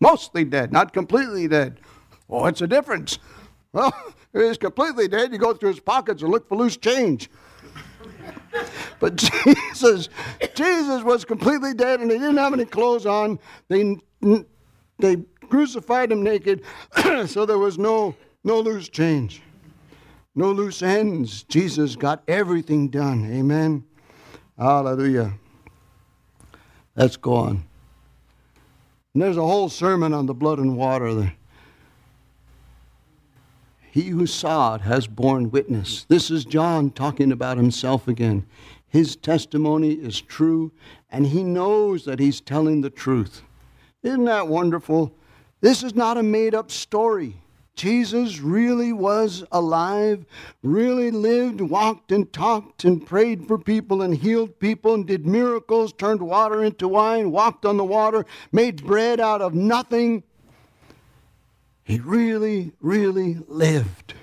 mostly 0.00 0.44
dead, 0.44 0.72
not 0.72 0.92
completely 0.92 1.46
dead. 1.46 1.80
Oh, 2.28 2.42
what's 2.42 2.60
the 2.60 2.66
difference? 2.66 3.18
Well, 3.72 3.92
if 4.32 4.42
he's 4.42 4.58
completely 4.58 5.08
dead, 5.08 5.32
you 5.32 5.38
go 5.38 5.54
through 5.54 5.70
his 5.70 5.80
pockets 5.80 6.22
and 6.22 6.30
look 6.30 6.48
for 6.48 6.56
loose 6.56 6.76
change. 6.76 7.30
But 8.98 9.16
Jesus, 9.72 10.08
Jesus 10.54 11.02
was 11.02 11.24
completely 11.24 11.74
dead 11.74 12.00
and 12.00 12.10
he 12.10 12.18
didn't 12.18 12.36
have 12.36 12.52
any 12.52 12.64
clothes 12.64 13.06
on. 13.06 13.38
They, 13.68 13.96
they 14.98 15.16
crucified 15.48 16.12
him 16.12 16.22
naked, 16.22 16.62
so 17.26 17.44
there 17.46 17.58
was 17.58 17.78
no, 17.78 18.14
no 18.44 18.60
loose 18.60 18.88
change, 18.88 19.42
no 20.34 20.52
loose 20.52 20.82
ends. 20.82 21.42
Jesus 21.44 21.96
got 21.96 22.22
everything 22.28 22.88
done. 22.88 23.30
Amen. 23.32 23.84
Hallelujah. 24.58 25.32
Let's 26.94 27.16
go 27.16 27.34
on. 27.34 27.69
And 29.14 29.22
there's 29.22 29.36
a 29.36 29.42
whole 29.42 29.68
sermon 29.68 30.14
on 30.14 30.26
the 30.26 30.34
blood 30.34 30.58
and 30.58 30.76
water 30.76 31.14
there. 31.14 31.34
He 33.90 34.08
who 34.08 34.26
saw 34.26 34.76
it 34.76 34.82
has 34.82 35.08
borne 35.08 35.50
witness. 35.50 36.04
This 36.08 36.30
is 36.30 36.44
John 36.44 36.90
talking 36.90 37.32
about 37.32 37.56
himself 37.56 38.06
again. 38.06 38.46
His 38.86 39.16
testimony 39.16 39.92
is 39.92 40.20
true, 40.20 40.70
and 41.10 41.26
he 41.26 41.42
knows 41.42 42.04
that 42.04 42.20
he's 42.20 42.40
telling 42.40 42.80
the 42.80 42.90
truth. 42.90 43.42
Isn't 44.04 44.26
that 44.26 44.46
wonderful? 44.46 45.12
This 45.60 45.82
is 45.82 45.94
not 45.96 46.16
a 46.16 46.22
made 46.22 46.54
up 46.54 46.70
story. 46.70 47.36
Jesus 47.74 48.40
really 48.40 48.92
was 48.92 49.44
alive, 49.52 50.26
really 50.62 51.10
lived, 51.10 51.60
walked 51.60 52.12
and 52.12 52.30
talked 52.32 52.84
and 52.84 53.06
prayed 53.06 53.46
for 53.46 53.58
people 53.58 54.02
and 54.02 54.14
healed 54.14 54.58
people 54.58 54.94
and 54.94 55.06
did 55.06 55.26
miracles, 55.26 55.92
turned 55.92 56.20
water 56.20 56.62
into 56.62 56.88
wine, 56.88 57.30
walked 57.30 57.64
on 57.64 57.76
the 57.76 57.84
water, 57.84 58.26
made 58.52 58.84
bread 58.84 59.18
out 59.20 59.40
of 59.40 59.54
nothing. 59.54 60.22
He 61.84 61.98
really, 62.00 62.72
really 62.80 63.38
lived. 63.48 64.14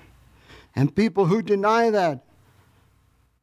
And 0.76 0.96
people 0.96 1.26
who 1.26 1.42
deny 1.42 1.90
that 1.90 2.24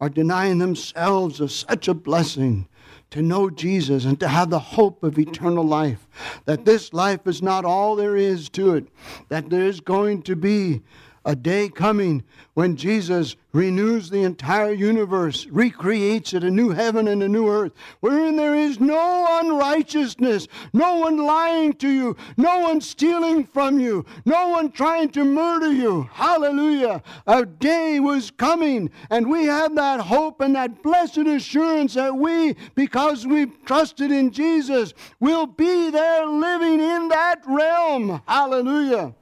are 0.00 0.08
denying 0.08 0.58
themselves 0.58 1.40
of 1.40 1.50
such 1.50 1.88
a 1.88 1.94
blessing 1.94 2.68
to 3.14 3.22
know 3.22 3.48
Jesus 3.48 4.04
and 4.04 4.18
to 4.18 4.26
have 4.26 4.50
the 4.50 4.58
hope 4.58 5.04
of 5.04 5.20
eternal 5.20 5.62
life. 5.62 6.08
That 6.46 6.64
this 6.64 6.92
life 6.92 7.28
is 7.28 7.42
not 7.42 7.64
all 7.64 7.94
there 7.94 8.16
is 8.16 8.48
to 8.50 8.74
it, 8.74 8.88
that 9.28 9.50
there 9.50 9.62
is 9.66 9.78
going 9.78 10.22
to 10.22 10.34
be 10.34 10.82
a 11.24 11.34
day 11.34 11.68
coming 11.68 12.22
when 12.54 12.76
Jesus 12.76 13.36
renews 13.52 14.10
the 14.10 14.22
entire 14.22 14.72
universe, 14.72 15.46
recreates 15.46 16.34
it, 16.34 16.44
a 16.44 16.50
new 16.50 16.70
heaven 16.70 17.08
and 17.08 17.22
a 17.22 17.28
new 17.28 17.48
earth, 17.48 17.72
wherein 18.00 18.36
there 18.36 18.54
is 18.54 18.80
no 18.80 19.26
unrighteousness, 19.40 20.48
no 20.72 20.96
one 20.96 21.16
lying 21.16 21.72
to 21.72 21.88
you, 21.88 22.16
no 22.36 22.60
one 22.60 22.80
stealing 22.80 23.44
from 23.44 23.78
you, 23.78 24.04
no 24.24 24.48
one 24.48 24.70
trying 24.70 25.08
to 25.08 25.24
murder 25.24 25.72
you. 25.72 26.08
Hallelujah. 26.12 27.02
A 27.26 27.46
day 27.46 28.00
was 28.00 28.30
coming, 28.30 28.90
and 29.08 29.30
we 29.30 29.44
have 29.44 29.74
that 29.76 30.00
hope 30.00 30.40
and 30.40 30.54
that 30.56 30.82
blessed 30.82 31.18
assurance 31.18 31.94
that 31.94 32.14
we, 32.14 32.56
because 32.74 33.26
we've 33.26 33.64
trusted 33.64 34.10
in 34.10 34.30
Jesus, 34.30 34.94
will 35.20 35.46
be 35.46 35.90
there 35.90 36.26
living 36.26 36.80
in 36.80 37.08
that 37.08 37.40
realm. 37.46 38.20
Hallelujah. 38.26 39.14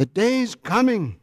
The 0.00 0.06
day's 0.06 0.54
coming. 0.54 1.20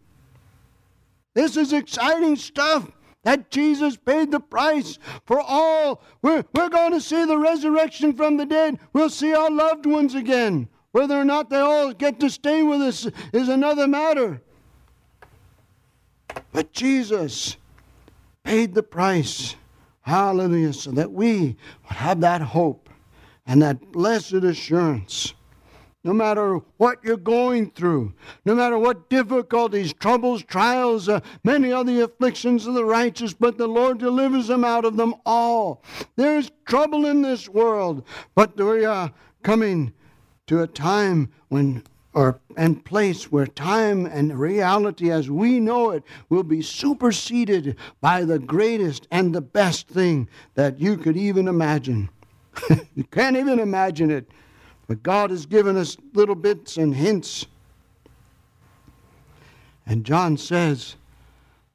This 1.34 1.58
is 1.58 1.74
exciting 1.74 2.36
stuff 2.36 2.88
that 3.24 3.50
Jesus 3.50 3.98
paid 3.98 4.30
the 4.30 4.40
price 4.40 5.00
for 5.26 5.42
all. 5.42 6.04
We're, 6.22 6.46
we're 6.54 6.70
going 6.70 6.92
to 6.92 7.02
see 7.02 7.26
the 7.26 7.40
resurrection 7.40 8.14
from 8.14 8.38
the 8.38 8.46
dead. 8.46 8.78
We'll 8.94 9.10
see 9.10 9.34
our 9.34 9.50
loved 9.50 9.88
ones 9.88 10.14
again. 10.14 10.70
Whether 10.92 11.20
or 11.20 11.26
not 11.26 11.50
they 11.50 11.58
all 11.58 11.92
get 11.92 12.20
to 12.20 12.30
stay 12.30 12.62
with 12.62 12.82
us 12.82 13.08
is 13.34 13.50
another 13.50 13.88
matter. 13.88 14.44
But 16.52 16.72
Jesus 16.72 17.58
paid 18.44 18.76
the 18.76 18.84
price. 18.84 19.56
Hallelujah. 20.02 20.74
So 20.74 20.92
that 20.92 21.12
we 21.12 21.58
would 21.90 21.98
have 21.98 22.22
that 22.22 22.44
hope 22.44 22.92
and 23.48 23.60
that 23.64 23.92
blessed 23.92 24.34
assurance 24.34 25.34
no 26.04 26.14
matter 26.14 26.60
what 26.78 27.04
you're 27.04 27.18
going 27.18 27.72
through, 27.72 28.14
no 28.46 28.56
matter 28.56 28.78
what 28.78 29.10
difficulties, 29.10 29.94
troubles, 29.94 30.44
trials, 30.44 31.10
uh, 31.10 31.20
many 31.44 31.72
are 31.72 31.84
the 31.84 32.02
afflictions 32.02 32.66
of 32.66 32.76
the 32.76 32.86
righteous, 32.86 33.34
but 33.34 33.58
the 33.58 33.68
Lord 33.68 33.98
delivers 33.98 34.48
them 34.48 34.64
out 34.64 34.86
of 34.86 34.96
them 34.96 35.16
all. 35.26 35.84
There's 36.16 36.52
trouble 36.66 37.06
in 37.06 37.22
this 37.22 37.50
world, 37.50 38.06
but 38.36 38.58
we 38.58 38.86
are 38.86 39.12
coming 39.44 39.94
to 40.48 40.62
a 40.62 40.68
time 40.68 41.32
when 41.50 41.84
or 42.14 42.40
and 42.56 42.84
place 42.84 43.32
where 43.32 43.46
time 43.46 44.08
and 44.08 44.40
reality 44.40 45.12
as 45.12 45.30
we 45.30 45.60
know 45.60 45.92
it 45.92 46.04
will 46.30 46.42
be 46.42 46.64
superseded 46.64 47.76
by 48.02 48.24
the 48.24 48.40
greatest 48.40 49.08
and 49.12 49.36
the 49.36 49.42
best 49.42 49.88
thing 49.88 50.28
that 50.56 50.80
you 50.80 50.98
could 50.98 51.16
even 51.16 51.48
imagine. 51.48 52.10
you 52.96 53.04
can't 53.04 53.38
even 53.38 53.60
imagine 53.60 54.10
it. 54.10 54.32
But 54.88 55.04
God 55.04 55.30
has 55.32 55.46
given 55.46 55.78
us 55.78 55.98
little 56.14 56.36
bits 56.36 56.78
and 56.78 56.96
hints. 56.96 57.46
And 59.86 60.06
John 60.06 60.38
says, 60.38 60.96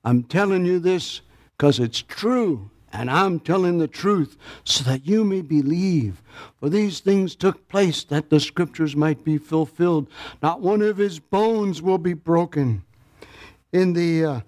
I'm 0.05 0.23
telling 0.23 0.65
you 0.65 0.79
this 0.79 1.21
because 1.57 1.79
it's 1.79 2.03
true, 2.03 2.71
and 2.93 3.11
I'm 3.11 3.39
telling 3.39 3.79
the 3.79 3.89
truth 3.89 4.37
so 4.65 4.83
that 4.85 5.07
you 5.07 5.25
may 5.25 5.43
believe. 5.43 6.23
For 6.59 6.69
these 6.69 7.01
things 7.01 7.37
took 7.37 7.69
place 7.69 8.03
that 8.05 8.31
the 8.31 8.41
scriptures 8.41 8.97
might 8.97 9.25
be 9.25 9.39
fulfilled. 9.39 10.09
Not 10.43 10.61
one 10.61 10.83
of 10.83 10.97
his 10.97 11.19
bones 11.19 11.81
will 11.81 11.99
be 11.99 12.15
broken. 12.15 12.83
In 13.73 13.93
the 13.93 14.25
uh, 14.25 14.41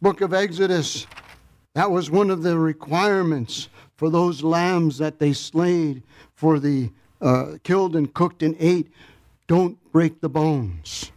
book 0.00 0.20
of 0.20 0.32
Exodus, 0.32 1.06
that 1.74 1.90
was 1.90 2.10
one 2.10 2.30
of 2.30 2.42
the 2.42 2.58
requirements 2.58 3.68
for 3.96 4.10
those 4.10 4.42
lambs 4.42 4.98
that 4.98 5.18
they 5.18 5.32
slayed 5.32 6.02
for 6.34 6.58
the 6.58 6.90
uh, 7.20 7.58
killed 7.62 7.96
and 7.96 8.12
cooked 8.12 8.42
and 8.42 8.56
ate, 8.58 8.90
don't 9.46 9.78
break 9.92 10.20
the 10.20 10.28
bones. 10.28 11.12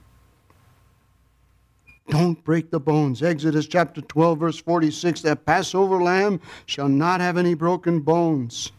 Don't 2.09 2.41
break 2.43 2.71
the 2.71 2.79
bones. 2.79 3.21
Exodus 3.21 3.67
chapter 3.67 4.01
12, 4.01 4.39
verse 4.39 4.57
46 4.59 5.21
that 5.23 5.45
Passover 5.45 6.01
lamb 6.01 6.39
shall 6.65 6.87
not 6.87 7.19
have 7.19 7.37
any 7.37 7.53
broken 7.53 7.99
bones. 7.99 8.71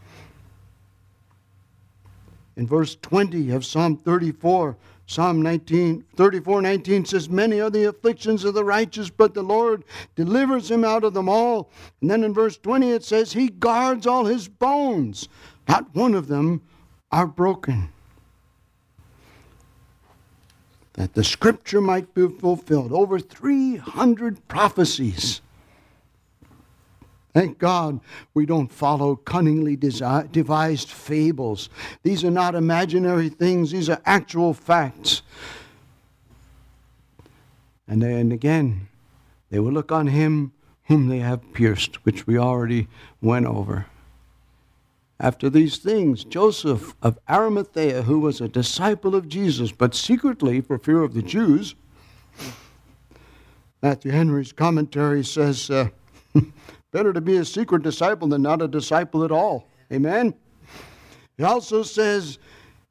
In 2.55 2.67
verse 2.67 2.95
20 2.95 3.51
of 3.51 3.65
Psalm 3.65 3.97
34, 3.97 4.75
Psalm 5.05 5.41
19, 5.41 6.03
34, 6.15 6.61
19 6.61 7.05
says, 7.05 7.29
Many 7.29 7.59
are 7.59 7.69
the 7.69 7.85
afflictions 7.85 8.43
of 8.43 8.53
the 8.53 8.65
righteous, 8.65 9.09
but 9.09 9.33
the 9.33 9.41
Lord 9.41 9.83
delivers 10.15 10.69
him 10.69 10.83
out 10.83 11.03
of 11.03 11.13
them 11.13 11.29
all. 11.29 11.71
And 12.01 12.11
then 12.11 12.23
in 12.23 12.33
verse 12.33 12.57
20 12.57 12.91
it 12.91 13.03
says, 13.03 13.33
He 13.33 13.49
guards 13.49 14.05
all 14.05 14.25
his 14.25 14.47
bones. 14.47 15.29
Not 15.67 15.95
one 15.95 16.13
of 16.13 16.27
them 16.27 16.61
are 17.11 17.27
broken. 17.27 17.91
that 20.99 21.13
the 21.13 21.23
scripture 21.23 21.79
might 21.79 22.13
be 22.13 22.27
fulfilled. 22.27 22.91
Over 22.91 23.19
300 23.19 24.45
prophecies. 24.49 25.39
Thank 27.33 27.57
God 27.57 28.01
we 28.33 28.45
don't 28.45 28.69
follow 28.69 29.15
cunningly 29.15 29.77
devised 29.77 30.89
fables. 30.89 31.69
These 32.03 32.25
are 32.25 32.31
not 32.31 32.53
imaginary 32.53 33.29
things, 33.29 33.71
these 33.71 33.89
are 33.89 34.01
actual 34.05 34.53
facts. 34.53 35.21
And 37.87 38.01
then 38.01 38.33
again, 38.33 38.89
they 39.51 39.59
will 39.59 39.71
look 39.71 39.93
on 39.93 40.07
him 40.07 40.51
whom 40.87 41.07
they 41.07 41.19
have 41.19 41.53
pierced, 41.53 42.03
which 42.03 42.27
we 42.27 42.37
already 42.37 42.89
went 43.21 43.45
over. 43.45 43.85
After 45.21 45.49
these 45.49 45.77
things, 45.77 46.23
Joseph 46.23 46.95
of 47.01 47.19
Arimathea, 47.29 48.03
who 48.03 48.19
was 48.19 48.39
a 48.39 48.47
disciple 48.47 49.15
of 49.15 49.27
Jesus, 49.27 49.71
but 49.73 49.93
secretly 49.93 50.61
for 50.61 50.77
fear 50.77 51.03
of 51.03 51.13
the 51.13 51.21
Jews, 51.21 51.75
Matthew 53.81 54.11
Henry's 54.11 54.53
commentary 54.53 55.25
says, 55.25 55.69
uh, 55.69 55.89
better 56.91 57.11
to 57.11 57.19
be 57.19 57.35
a 57.35 57.43
secret 57.43 57.83
disciple 57.83 58.29
than 58.29 58.41
not 58.41 58.61
a 58.61 58.67
disciple 58.67 59.25
at 59.25 59.31
all. 59.31 59.67
Amen? 59.91 60.33
He 61.37 61.43
also 61.43 61.83
says 61.83 62.39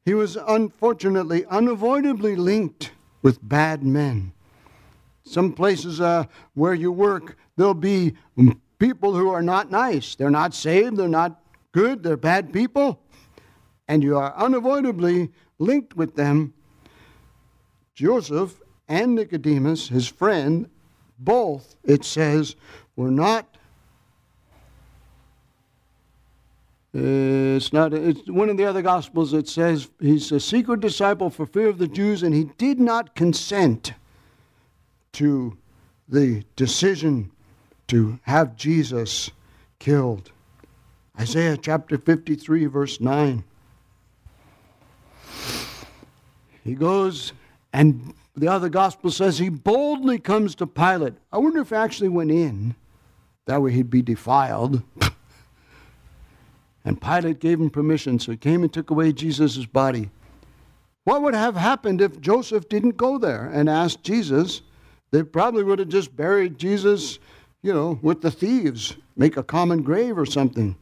he 0.05 0.13
was 0.13 0.37
unfortunately, 0.37 1.47
unavoidably 1.47 2.37
linked 2.37 2.93
with 3.23 3.47
bad 3.47 3.83
men. 3.83 4.33
Some 5.25 5.53
places 5.53 6.01
uh, 6.01 6.25
where 6.55 6.75
you 6.75 6.93
work, 6.93 7.37
there'll 7.57 7.75
be 7.75 8.15
people 8.79 9.15
who 9.15 9.31
are 9.31 9.43
not 9.43 9.71
nice. 9.71 10.15
They're 10.15 10.31
not 10.31 10.55
saved, 10.55 10.97
they're 10.97 11.09
not 11.09 11.41
good, 11.73 12.03
they're 12.03 12.17
bad 12.17 12.53
people, 12.53 13.01
and 13.87 14.03
you 14.03 14.17
are 14.17 14.35
unavoidably 14.37 15.31
linked 15.59 15.97
with 15.97 16.15
them. 16.17 16.55
Joseph 17.95 18.61
and 18.89 19.15
Nicodemus, 19.15 19.89
his 19.89 20.07
friend, 20.07 20.69
both, 21.19 21.77
it 21.85 22.05
says, 22.05 22.57
were 22.97 23.11
not. 23.11 23.57
Uh, 26.95 27.57
it's 27.57 27.73
not. 27.73 27.93
It's 27.93 28.29
one 28.31 28.49
of 28.49 28.57
the 28.57 28.65
other 28.65 28.83
gospels. 28.83 29.35
It 29.35 29.49
says 29.49 29.89
he's 30.01 30.33
a 30.33 30.41
secret 30.41 30.81
disciple 30.81 31.29
for 31.29 31.45
fear 31.45 31.69
of 31.69 31.79
the 31.79 31.89
Jews, 31.89 32.23
and 32.23 32.35
he 32.35 32.45
did 32.57 32.81
not 32.81 33.15
consent 33.15 33.93
to 35.13 35.57
the 36.09 36.45
decision 36.57 37.31
to 37.89 38.19
have 38.23 38.57
Jesus 38.57 39.31
killed. 39.79 40.33
Isaiah 41.21 41.57
chapter 41.57 41.99
53, 41.99 42.67
verse 42.67 43.01
9. 43.01 43.43
He 46.63 46.75
goes, 46.75 47.33
and 47.73 48.15
the 48.37 48.49
other 48.49 48.69
gospel 48.69 49.11
says 49.11 49.39
he 49.39 49.49
boldly 49.49 50.19
comes 50.19 50.55
to 50.57 50.67
Pilate. 50.67 51.15
I 51.33 51.39
wonder 51.39 51.61
if 51.61 51.71
he 51.71 51.75
actually 51.75 52.11
went 52.11 52.31
in. 52.31 52.77
That 53.47 53.63
way 53.63 53.73
he'd 53.73 53.91
be 53.91 54.03
defiled. 54.03 54.83
and 56.85 57.01
Pilate 57.01 57.41
gave 57.41 57.61
him 57.61 57.71
permission, 57.71 58.21
so 58.21 58.31
he 58.31 58.39
came 58.39 58.63
and 58.63 58.73
took 58.73 58.91
away 58.91 59.13
Jesus' 59.13 59.67
body. 59.67 60.11
What 61.03 61.23
would 61.23 61.35
have 61.35 61.57
happened 61.57 62.01
if 62.01 62.21
Joseph 62.21 62.69
didn't 62.69 62.97
go 62.97 63.19
there 63.19 63.51
and 63.53 63.69
ask 63.69 64.03
Jesus? 64.03 64.63
They 65.11 65.23
probably 65.23 65.65
would 65.65 65.79
have 65.79 65.89
just 65.89 66.15
buried 66.15 66.59
Jesus, 66.59 67.19
you 67.63 67.73
know, 67.73 67.99
with 68.03 68.21
the 68.21 68.31
thieves, 68.31 68.97
make 69.17 69.37
a 69.37 69.43
common 69.43 69.83
grave 69.83 70.19
or 70.19 70.27
something. 70.27 70.77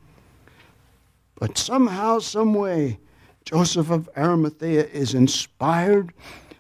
But 1.39 1.59
somehow, 1.59 2.19
some 2.19 2.55
way, 2.55 2.99
Joseph 3.45 3.91
of 3.91 4.09
Arimathea 4.17 4.87
is 4.87 5.15
inspired 5.15 6.13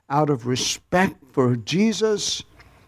out 0.08 0.30
of 0.30 0.46
respect 0.46 1.16
for 1.32 1.56
Jesus, 1.56 2.42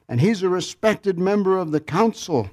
and 0.09 0.20
he's 0.20 0.43
a 0.43 0.49
respected 0.49 1.18
member 1.18 1.59
of 1.59 1.72
the 1.72 1.80
council. 1.80 2.51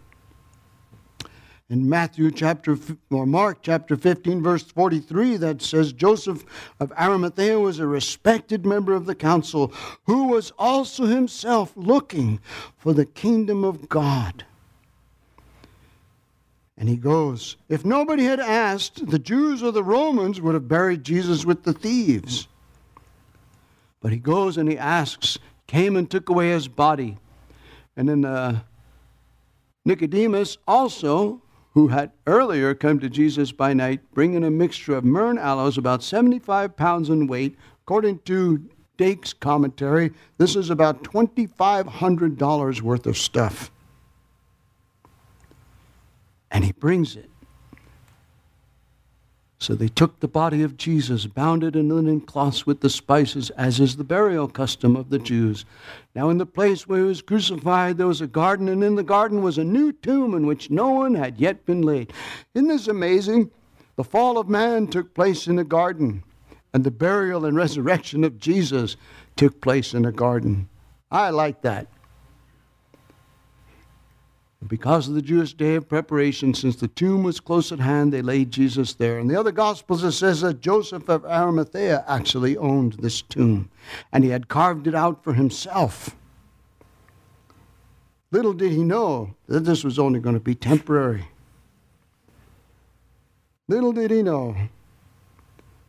In 1.69 1.89
Matthew 1.89 2.29
chapter 2.31 2.77
or 3.09 3.25
Mark 3.25 3.59
chapter 3.63 3.95
15 3.95 4.43
verse 4.43 4.63
43 4.63 5.37
that 5.37 5.63
says 5.63 5.93
Joseph 5.93 6.45
of 6.79 6.91
Arimathea 6.91 7.59
was 7.59 7.79
a 7.79 7.87
respected 7.87 8.67
member 8.67 8.93
of 8.93 9.07
the 9.07 9.15
council 9.15 9.73
who 10.03 10.27
was 10.27 10.51
also 10.59 11.05
himself 11.05 11.73
looking 11.75 12.39
for 12.77 12.93
the 12.93 13.07
kingdom 13.07 13.63
of 13.63 13.89
God. 13.89 14.45
And 16.77 16.89
he 16.89 16.97
goes, 16.97 17.55
If 17.69 17.85
nobody 17.85 18.23
had 18.23 18.39
asked, 18.39 19.07
the 19.09 19.19
Jews 19.19 19.63
or 19.63 19.71
the 19.71 19.83
Romans 19.83 20.41
would 20.41 20.53
have 20.53 20.67
buried 20.67 21.03
Jesus 21.03 21.45
with 21.45 21.63
the 21.63 21.73
thieves. 21.73 22.47
But 24.01 24.11
he 24.11 24.17
goes 24.17 24.57
and 24.57 24.69
he 24.69 24.77
asks, 24.77 25.39
came 25.67 25.95
and 25.95 26.09
took 26.09 26.29
away 26.29 26.49
his 26.49 26.67
body. 26.67 27.17
And 27.97 28.09
then 28.09 28.25
uh, 28.25 28.61
Nicodemus 29.83 30.57
also, 30.67 31.41
who 31.73 31.87
had 31.87 32.11
earlier 32.27 32.75
come 32.75 32.99
to 32.99 33.09
Jesus 33.09 33.51
by 33.51 33.73
night, 33.73 34.01
bringing 34.13 34.43
a 34.43 34.51
mixture 34.51 34.95
of 34.95 35.03
myrrh 35.03 35.31
and 35.31 35.39
aloes, 35.39 35.77
about 35.77 36.03
75 36.03 36.75
pounds 36.75 37.09
in 37.09 37.27
weight, 37.27 37.57
according 37.83 38.19
to 38.19 38.69
Dake's 38.97 39.33
commentary, 39.33 40.11
this 40.37 40.55
is 40.55 40.69
about 40.69 41.03
$2,500 41.03 42.81
worth 42.81 43.05
of 43.05 43.17
stuff 43.17 43.71
and 46.51 46.63
he 46.63 46.71
brings 46.71 47.15
it. 47.15 47.29
So 49.57 49.73
they 49.73 49.87
took 49.87 50.19
the 50.19 50.27
body 50.27 50.63
of 50.63 50.77
Jesus, 50.77 51.25
bound 51.25 51.63
it 51.63 51.75
in 51.75 51.89
linen 51.89 52.21
cloths 52.21 52.67
with 52.67 52.81
the 52.81 52.89
spices, 52.89 53.49
as 53.51 53.79
is 53.79 53.95
the 53.95 54.03
burial 54.03 54.47
custom 54.47 54.95
of 54.95 55.09
the 55.09 55.17
Jews. 55.17 55.65
Now, 56.13 56.29
in 56.29 56.37
the 56.37 56.45
place 56.45 56.87
where 56.87 56.99
he 56.99 57.05
was 57.05 57.21
crucified, 57.21 57.97
there 57.97 58.05
was 58.05 58.21
a 58.21 58.27
garden, 58.27 58.67
and 58.67 58.83
in 58.83 58.95
the 58.95 59.03
garden 59.03 59.41
was 59.41 59.57
a 59.57 59.63
new 59.63 59.91
tomb 59.91 60.35
in 60.35 60.45
which 60.45 60.69
no 60.69 60.89
one 60.89 61.15
had 61.15 61.39
yet 61.39 61.65
been 61.65 61.81
laid. 61.81 62.13
Isn't 62.53 62.67
this 62.67 62.87
amazing? 62.87 63.49
The 63.95 64.03
fall 64.03 64.37
of 64.37 64.49
man 64.49 64.87
took 64.87 65.13
place 65.13 65.47
in 65.47 65.57
a 65.57 65.63
garden, 65.63 66.23
and 66.73 66.83
the 66.83 66.91
burial 66.91 67.45
and 67.45 67.55
resurrection 67.55 68.23
of 68.23 68.37
Jesus 68.37 68.97
took 69.37 69.61
place 69.61 69.93
in 69.93 70.05
a 70.05 70.11
garden. 70.11 70.67
I 71.09 71.29
like 71.29 71.61
that. 71.61 71.87
Because 74.67 75.07
of 75.07 75.13
the 75.13 75.21
Jewish 75.21 75.53
day 75.53 75.75
of 75.75 75.87
preparation, 75.87 76.53
since 76.53 76.75
the 76.75 76.87
tomb 76.87 77.23
was 77.23 77.39
close 77.39 77.71
at 77.71 77.79
hand, 77.79 78.11
they 78.11 78.21
laid 78.21 78.51
Jesus 78.51 78.93
there. 78.93 79.19
In 79.19 79.27
the 79.27 79.39
other 79.39 79.51
Gospels, 79.51 80.03
it 80.03 80.13
says 80.13 80.41
that 80.41 80.61
Joseph 80.61 81.07
of 81.07 81.25
Arimathea 81.25 82.03
actually 82.07 82.57
owned 82.57 82.93
this 82.93 83.21
tomb, 83.21 83.69
and 84.11 84.23
he 84.23 84.31
had 84.31 84.47
carved 84.47 84.87
it 84.87 84.95
out 84.95 85.23
for 85.23 85.33
himself. 85.33 86.15
Little 88.31 88.53
did 88.53 88.71
he 88.71 88.83
know 88.83 89.35
that 89.47 89.65
this 89.65 89.83
was 89.83 89.99
only 89.99 90.19
going 90.19 90.35
to 90.35 90.41
be 90.41 90.55
temporary. 90.55 91.27
Little 93.67 93.93
did 93.93 94.11
he 94.11 94.23
know 94.23 94.55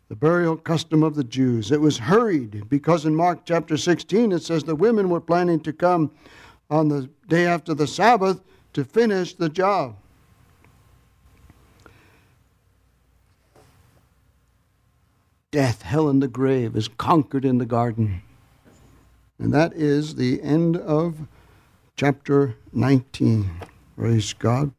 the 0.09 0.15
burial 0.15 0.55
custom 0.55 1.03
of 1.03 1.15
the 1.15 1.23
Jews. 1.23 1.71
It 1.71 1.81
was 1.81 1.97
hurried 1.97 2.69
because 2.69 3.05
in 3.05 3.15
Mark 3.15 3.41
chapter 3.45 3.75
16 3.75 4.31
it 4.31 4.41
says 4.41 4.63
the 4.63 4.75
women 4.75 5.09
were 5.09 5.19
planning 5.19 5.59
to 5.61 5.73
come 5.73 6.11
on 6.69 6.87
the 6.87 7.09
day 7.27 7.45
after 7.45 7.73
the 7.73 7.87
Sabbath 7.87 8.41
to 8.77 8.85
finish 8.85 9.33
the 9.33 9.49
job. 9.49 9.95
Death, 15.49 15.81
hell, 15.81 16.07
and 16.07 16.21
the 16.21 16.27
grave 16.27 16.75
is 16.75 16.87
conquered 16.87 17.43
in 17.43 17.57
the 17.57 17.65
garden. 17.65 18.21
And 19.39 19.51
that 19.51 19.73
is 19.73 20.13
the 20.13 20.43
end 20.43 20.77
of 20.77 21.27
chapter 21.95 22.55
19. 22.71 23.49
Praise 23.97 24.33
God. 24.33 24.69